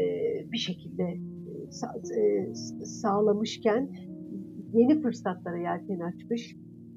e, 0.00 0.04
bir 0.52 0.58
şekilde 0.58 1.02
e, 1.02 2.20
e, 2.20 2.54
sağlamışken 2.84 3.88
yeni 4.72 5.02
fırsatlara 5.02 5.58
yelken 5.58 6.00
açmış. 6.00 6.56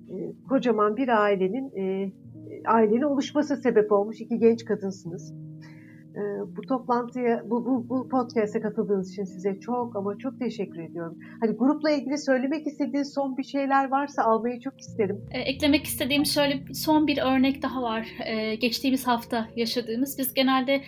E, 0.10 0.15
kocaman 0.49 0.97
bir 0.97 1.07
ailenin 1.07 1.71
e, 1.77 2.12
ailenin 2.67 3.01
oluşması 3.01 3.58
sebep 3.58 3.91
olmuş 3.91 4.21
iki 4.21 4.39
genç 4.39 4.65
kadınsınız. 4.65 5.34
E, 6.15 6.21
bu 6.58 6.62
toplantıya, 6.62 7.43
bu, 7.45 7.65
bu, 7.65 7.89
bu 7.89 8.10
podcast'e 8.10 8.62
katıldığınız 8.62 9.12
için 9.12 9.23
size 9.23 9.60
çok 9.60 9.95
ama 9.95 10.17
çok 10.17 10.39
teşekkür 10.39 10.80
ediyorum. 10.80 11.17
Hani 11.41 11.51
grupla 11.51 11.91
ilgili 11.91 12.17
söylemek 12.17 12.67
istediğiniz 12.67 13.13
son 13.13 13.38
bir 13.38 13.43
şeyler 13.43 13.91
varsa 13.91 14.23
almayı 14.23 14.60
çok 14.60 14.82
isterim. 14.82 15.21
E, 15.32 15.39
eklemek 15.39 15.86
istediğim 15.86 16.25
şöyle 16.25 16.73
son 16.73 17.08
bir 17.08 17.17
örnek 17.17 17.62
daha 17.62 17.82
var. 17.82 18.08
E, 18.25 18.56
geçtiğimiz 18.56 19.08
hafta 19.08 19.47
yaşadığımız. 19.56 20.17
Biz 20.19 20.34
genelde 20.34 20.82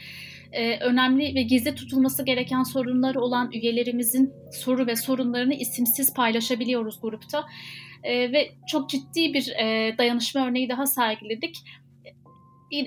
e, 0.51 0.79
önemli 0.79 1.35
ve 1.35 1.41
gizli 1.41 1.75
tutulması 1.75 2.25
gereken 2.25 2.63
sorunları 2.63 3.21
olan 3.21 3.51
üyelerimizin 3.51 4.33
soru 4.51 4.87
ve 4.87 4.95
sorunlarını 4.95 5.53
isimsiz 5.53 6.13
paylaşabiliyoruz 6.13 6.99
grupta. 7.01 7.45
E, 8.03 8.31
ve 8.31 8.51
çok 8.67 8.89
ciddi 8.89 9.33
bir 9.33 9.53
e, 9.59 9.97
dayanışma 9.97 10.47
örneği 10.47 10.69
daha 10.69 10.85
sergiledik. 10.85 11.55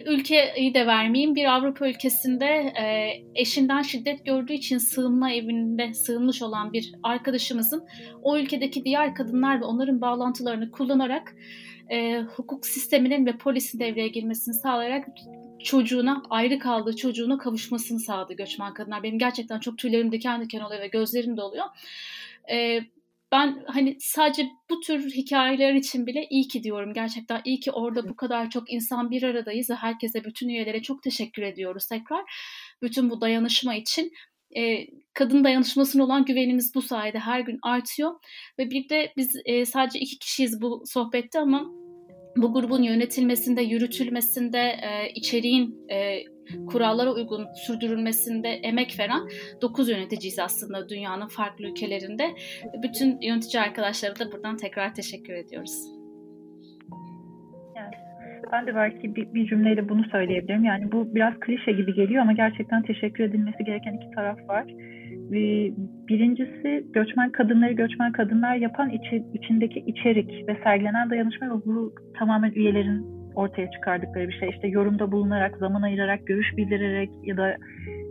Ülkeyi 0.07 0.75
de 0.75 0.87
vermeyeyim. 0.87 1.35
Bir 1.35 1.45
Avrupa 1.45 1.89
ülkesinde 1.89 2.73
e, 2.81 3.13
eşinden 3.35 3.83
şiddet 3.83 4.25
gördüğü 4.25 4.53
için 4.53 4.79
sığınma 4.79 5.33
evinde 5.33 5.95
sığınmış 5.95 6.43
olan 6.43 6.73
bir 6.73 6.93
arkadaşımızın 7.03 7.85
o 8.23 8.39
ülkedeki 8.39 8.85
diğer 8.85 9.15
kadınlar 9.15 9.61
ve 9.61 9.65
onların 9.65 10.01
bağlantılarını 10.01 10.71
kullanarak 10.71 11.35
e, 11.91 12.21
hukuk 12.21 12.67
sisteminin 12.67 13.27
ve 13.27 13.37
polisin 13.37 13.81
devreye 13.81 14.09
girmesini 14.09 14.55
sağlayarak 14.55 15.09
çocuğuna, 15.65 16.23
ayrı 16.31 16.59
kaldığı 16.59 16.97
çocuğuna 16.97 17.39
kavuşmasını 17.39 18.01
sağladı 18.01 18.33
göçmen 18.33 18.75
kadınlar. 18.75 19.03
Benim 19.03 19.19
gerçekten 19.19 19.61
çok 19.61 19.79
tüylerim 19.79 20.13
diken 20.13 20.43
diken 20.43 20.61
oluyor 20.61 20.81
ve 20.81 20.89
gözlerim 20.89 21.37
doluyor. 21.37 21.65
E, 22.51 22.81
ben 23.33 23.65
hani 23.67 23.97
sadece 24.01 24.49
bu 24.71 24.81
tür 24.81 25.11
hikayeler 25.11 25.75
için 25.75 26.07
bile 26.07 26.27
iyi 26.31 26.49
ki 26.49 26.63
diyorum. 26.63 26.95
Gerçekten 26.95 27.41
iyi 27.45 27.61
ki 27.61 27.73
orada 27.73 28.09
bu 28.09 28.17
kadar 28.17 28.51
çok 28.51 28.73
insan 28.73 29.11
bir 29.11 29.23
aradayız 29.23 29.71
ve 29.71 29.75
herkese, 29.75 30.25
bütün 30.25 30.49
üyelere 30.49 30.83
çok 30.83 31.03
teşekkür 31.03 31.43
ediyoruz 31.43 31.87
tekrar. 31.87 32.23
Bütün 32.83 33.11
bu 33.11 33.21
dayanışma 33.21 33.75
için. 33.75 34.13
E, 34.57 34.87
kadın 35.15 35.45
dayanışmasına 35.45 36.05
olan 36.05 36.25
güvenimiz 36.25 36.75
bu 36.75 36.83
sayede 36.83 37.19
her 37.19 37.41
gün 37.41 37.59
artıyor. 37.63 38.13
Ve 38.59 38.71
bir 38.71 38.89
de 38.89 39.13
biz 39.17 39.37
e, 39.45 39.67
sadece 39.67 39.99
iki 39.99 40.19
kişiyiz 40.19 40.63
bu 40.63 40.83
sohbette 40.87 41.39
ama 41.41 41.82
bu 42.37 42.53
grubun 42.53 42.83
yönetilmesinde, 42.83 43.63
yürütülmesinde, 43.63 44.59
e, 44.59 45.09
içeriğin 45.15 45.89
e, 45.91 46.25
kurallara 46.67 47.13
uygun 47.13 47.47
sürdürülmesinde 47.55 48.49
emek 48.49 48.97
veren 48.99 49.21
9 49.63 49.89
yöneticiyiz 49.89 50.39
aslında 50.39 50.89
dünyanın 50.89 51.29
farklı 51.29 51.71
ülkelerinde. 51.71 52.25
Bütün 52.83 53.21
yönetici 53.21 53.63
arkadaşlara 53.63 54.19
da 54.19 54.33
buradan 54.33 54.57
tekrar 54.57 54.95
teşekkür 54.95 55.35
ediyoruz. 55.35 56.03
Ben 58.53 58.67
de 58.67 58.75
belki 58.75 59.15
bir, 59.17 59.35
bir 59.35 59.47
cümleyle 59.47 59.89
bunu 59.89 60.05
söyleyebilirim. 60.05 60.65
Yani 60.65 60.93
bu 60.93 61.15
biraz 61.15 61.35
klişe 61.41 61.73
gibi 61.73 61.95
geliyor 61.95 62.23
ama 62.23 62.33
gerçekten 62.33 62.83
teşekkür 62.83 63.25
edilmesi 63.25 63.65
gereken 63.65 63.93
iki 63.93 64.11
taraf 64.11 64.39
var. 64.49 64.67
Birincisi 66.09 66.87
göçmen 66.93 67.33
kadınları 67.33 67.73
göçmen 67.73 68.13
kadınlar 68.13 68.57
yapan 68.57 68.91
içi, 68.91 69.25
içindeki 69.35 69.81
içerik 69.81 70.49
ve 70.49 70.57
sergilenen 70.65 71.11
dayanışma 71.11 71.47
ve 71.47 71.65
bu 71.67 71.95
tamamen 72.19 72.51
üyelerin 72.51 73.07
ortaya 73.35 73.71
çıkardıkları 73.71 74.29
bir 74.29 74.39
şey. 74.41 74.49
İşte 74.49 74.69
yorumda 74.69 75.13
bulunarak, 75.13 75.57
zaman 75.59 75.83
ayırarak, 75.83 76.27
görüş 76.27 76.57
bildirerek 76.57 77.11
ya 77.25 77.37
da 77.37 77.57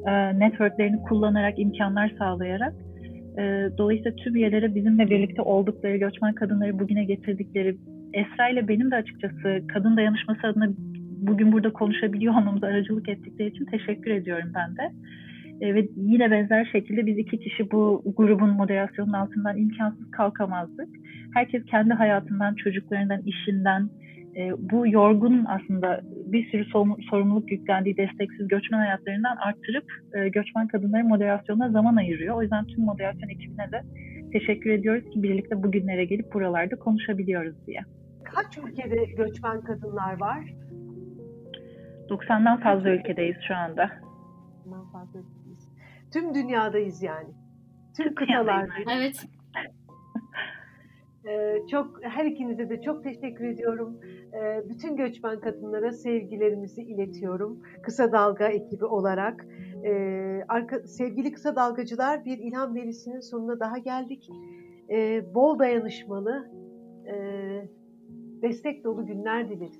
e, 0.07 0.39
networklerini 0.39 1.01
kullanarak, 1.01 1.60
imkanlar 1.60 2.13
sağlayarak 2.19 2.73
e, 3.38 3.69
dolayısıyla 3.77 4.15
tüm 4.15 4.36
üyelere 4.36 4.75
bizimle 4.75 5.10
birlikte 5.10 5.41
oldukları, 5.41 5.97
göçmen 5.97 6.34
kadınları 6.34 6.79
bugüne 6.79 7.03
getirdikleri, 7.03 7.77
Esra 8.13 8.49
ile 8.49 8.67
benim 8.67 8.91
de 8.91 8.95
açıkçası 8.95 9.62
kadın 9.73 9.97
dayanışması 9.97 10.47
adına 10.47 10.69
bugün 11.21 11.51
burada 11.51 11.73
konuşabiliyor 11.73 12.34
olmamıza 12.34 12.67
aracılık 12.67 13.10
ettikleri 13.10 13.49
için 13.49 13.65
teşekkür 13.65 14.12
ediyorum 14.12 14.51
ben 14.55 14.75
de. 14.75 14.91
Ve 15.62 15.88
yine 15.95 16.32
benzer 16.32 16.65
şekilde 16.65 17.06
biz 17.06 17.17
iki 17.17 17.39
kişi 17.39 17.71
bu 17.71 18.04
grubun 18.17 18.50
moderasyonun 18.50 19.13
altından 19.13 19.58
imkansız 19.58 20.12
kalkamazdık. 20.12 20.89
Herkes 21.34 21.65
kendi 21.65 21.93
hayatından, 21.93 22.56
çocuklarından, 22.56 23.21
işinden, 23.21 23.89
e, 24.36 24.52
bu 24.58 24.88
yorgun 24.88 25.45
aslında 25.47 26.02
bir 26.06 26.52
sürü 26.52 26.65
sorumluluk 27.10 27.52
yüklendiği 27.52 27.97
desteksiz 27.97 28.47
göçmen 28.47 28.80
hayatlarından 28.80 29.36
arttırıp 29.36 29.86
e, 30.13 30.30
göçmen 30.30 30.67
kadınların 30.67 31.08
moderasyonuna 31.08 31.69
zaman 31.69 31.95
ayırıyor. 31.95 32.36
O 32.36 32.41
yüzden 32.41 32.65
tüm 32.65 32.84
moderasyon 32.84 33.30
ekibine 33.30 33.71
de 33.71 33.82
teşekkür 34.32 34.69
ediyoruz 34.69 35.10
ki 35.10 35.24
birlikte 35.24 35.63
bugünlere 35.63 36.06
gelip 36.06 36.34
buralarda 36.34 36.76
konuşabiliyoruz 36.76 37.67
diye. 37.67 37.80
Kaç 38.24 38.58
ülkede 38.58 39.06
göçmen 39.17 39.62
kadınlar 39.62 40.19
var? 40.19 40.54
90'dan 42.10 42.60
fazla 42.60 42.89
ülkedeyiz 42.89 43.36
şu 43.47 43.56
anda. 43.56 43.84
90'dan 44.65 44.91
fazla. 44.91 45.19
Tüm 46.13 46.36
dünyadayız 46.36 47.04
yani. 47.04 47.30
Tüm 47.97 48.15
kıtalardayız. 48.15 48.89
Evet. 48.97 49.15
Ee, 51.26 51.67
çok 51.71 52.04
her 52.04 52.26
ikinize 52.26 52.69
de 52.69 52.82
çok 52.82 53.04
teşekkür 53.04 53.45
ediyorum. 53.45 54.00
Ee, 54.34 54.69
bütün 54.69 54.95
göçmen 54.95 55.39
kadınlara 55.39 55.91
sevgilerimizi 55.91 56.82
iletiyorum. 56.82 57.60
Kısa 57.84 58.12
Dalga 58.12 58.47
ekibi 58.47 58.86
olarak. 58.86 59.45
Ee, 59.86 60.43
arka, 60.47 60.80
sevgili 60.80 61.32
Kısa 61.32 61.56
Dalgacılar 61.56 62.26
bir 62.26 62.38
ilham 62.38 62.76
verisinin 62.76 63.19
sonuna 63.19 63.60
daha 63.60 63.78
geldik. 63.78 64.30
Bol 65.34 65.60
dayanışmalı, 65.60 66.52
e, 67.08 67.15
destek 68.41 68.84
dolu 68.84 69.06
günler 69.06 69.50
dileriz. 69.50 69.80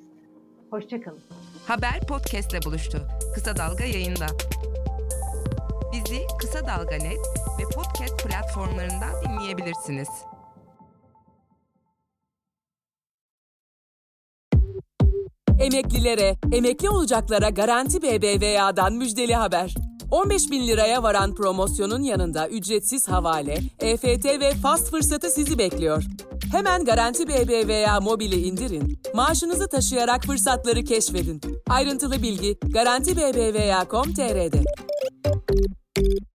Hoşçakalın. 0.70 1.20
Haber 1.68 2.00
podcastle 2.10 2.60
buluştu. 2.66 2.98
Kısa 3.36 3.58
Dalga 3.58 3.84
yayında. 3.84 4.26
Bizi 5.94 6.28
Kısa 6.40 6.68
Dalga 6.68 6.96
Net 6.96 7.20
ve 7.60 7.64
podcast 7.76 8.24
platformlarından 8.24 9.12
dinleyebilirsiniz. 9.26 10.08
Emeklilere, 15.60 16.36
emekli 16.52 16.90
olacaklara 16.90 17.50
Garanti 17.50 18.02
BBVA'dan 18.02 18.94
müjdeli 18.94 19.36
haber. 19.36 19.76
15 20.12 20.52
bin 20.52 20.68
liraya 20.68 21.04
varan 21.04 21.36
promosyonun 21.36 22.02
yanında 22.02 22.50
ücretsiz 22.50 23.08
havale, 23.08 23.58
EFT 23.80 24.26
ve 24.26 24.52
fast 24.52 24.92
fırsatı 24.92 25.30
sizi 25.30 25.58
bekliyor. 25.58 26.04
Hemen 26.52 26.86
Garanti 26.86 27.28
BBVA 27.28 28.00
mobili 28.00 28.36
indirin, 28.36 29.02
maaşınızı 29.14 29.70
taşıyarak 29.70 30.24
fırsatları 30.24 30.84
keşfedin. 30.84 31.42
Ayrıntılı 31.70 32.22
bilgi 32.22 32.58
Garanti 32.74 33.18
BBVA.com.tr'de. 33.18 34.64
Thank 35.96 36.08
you. 36.08 36.26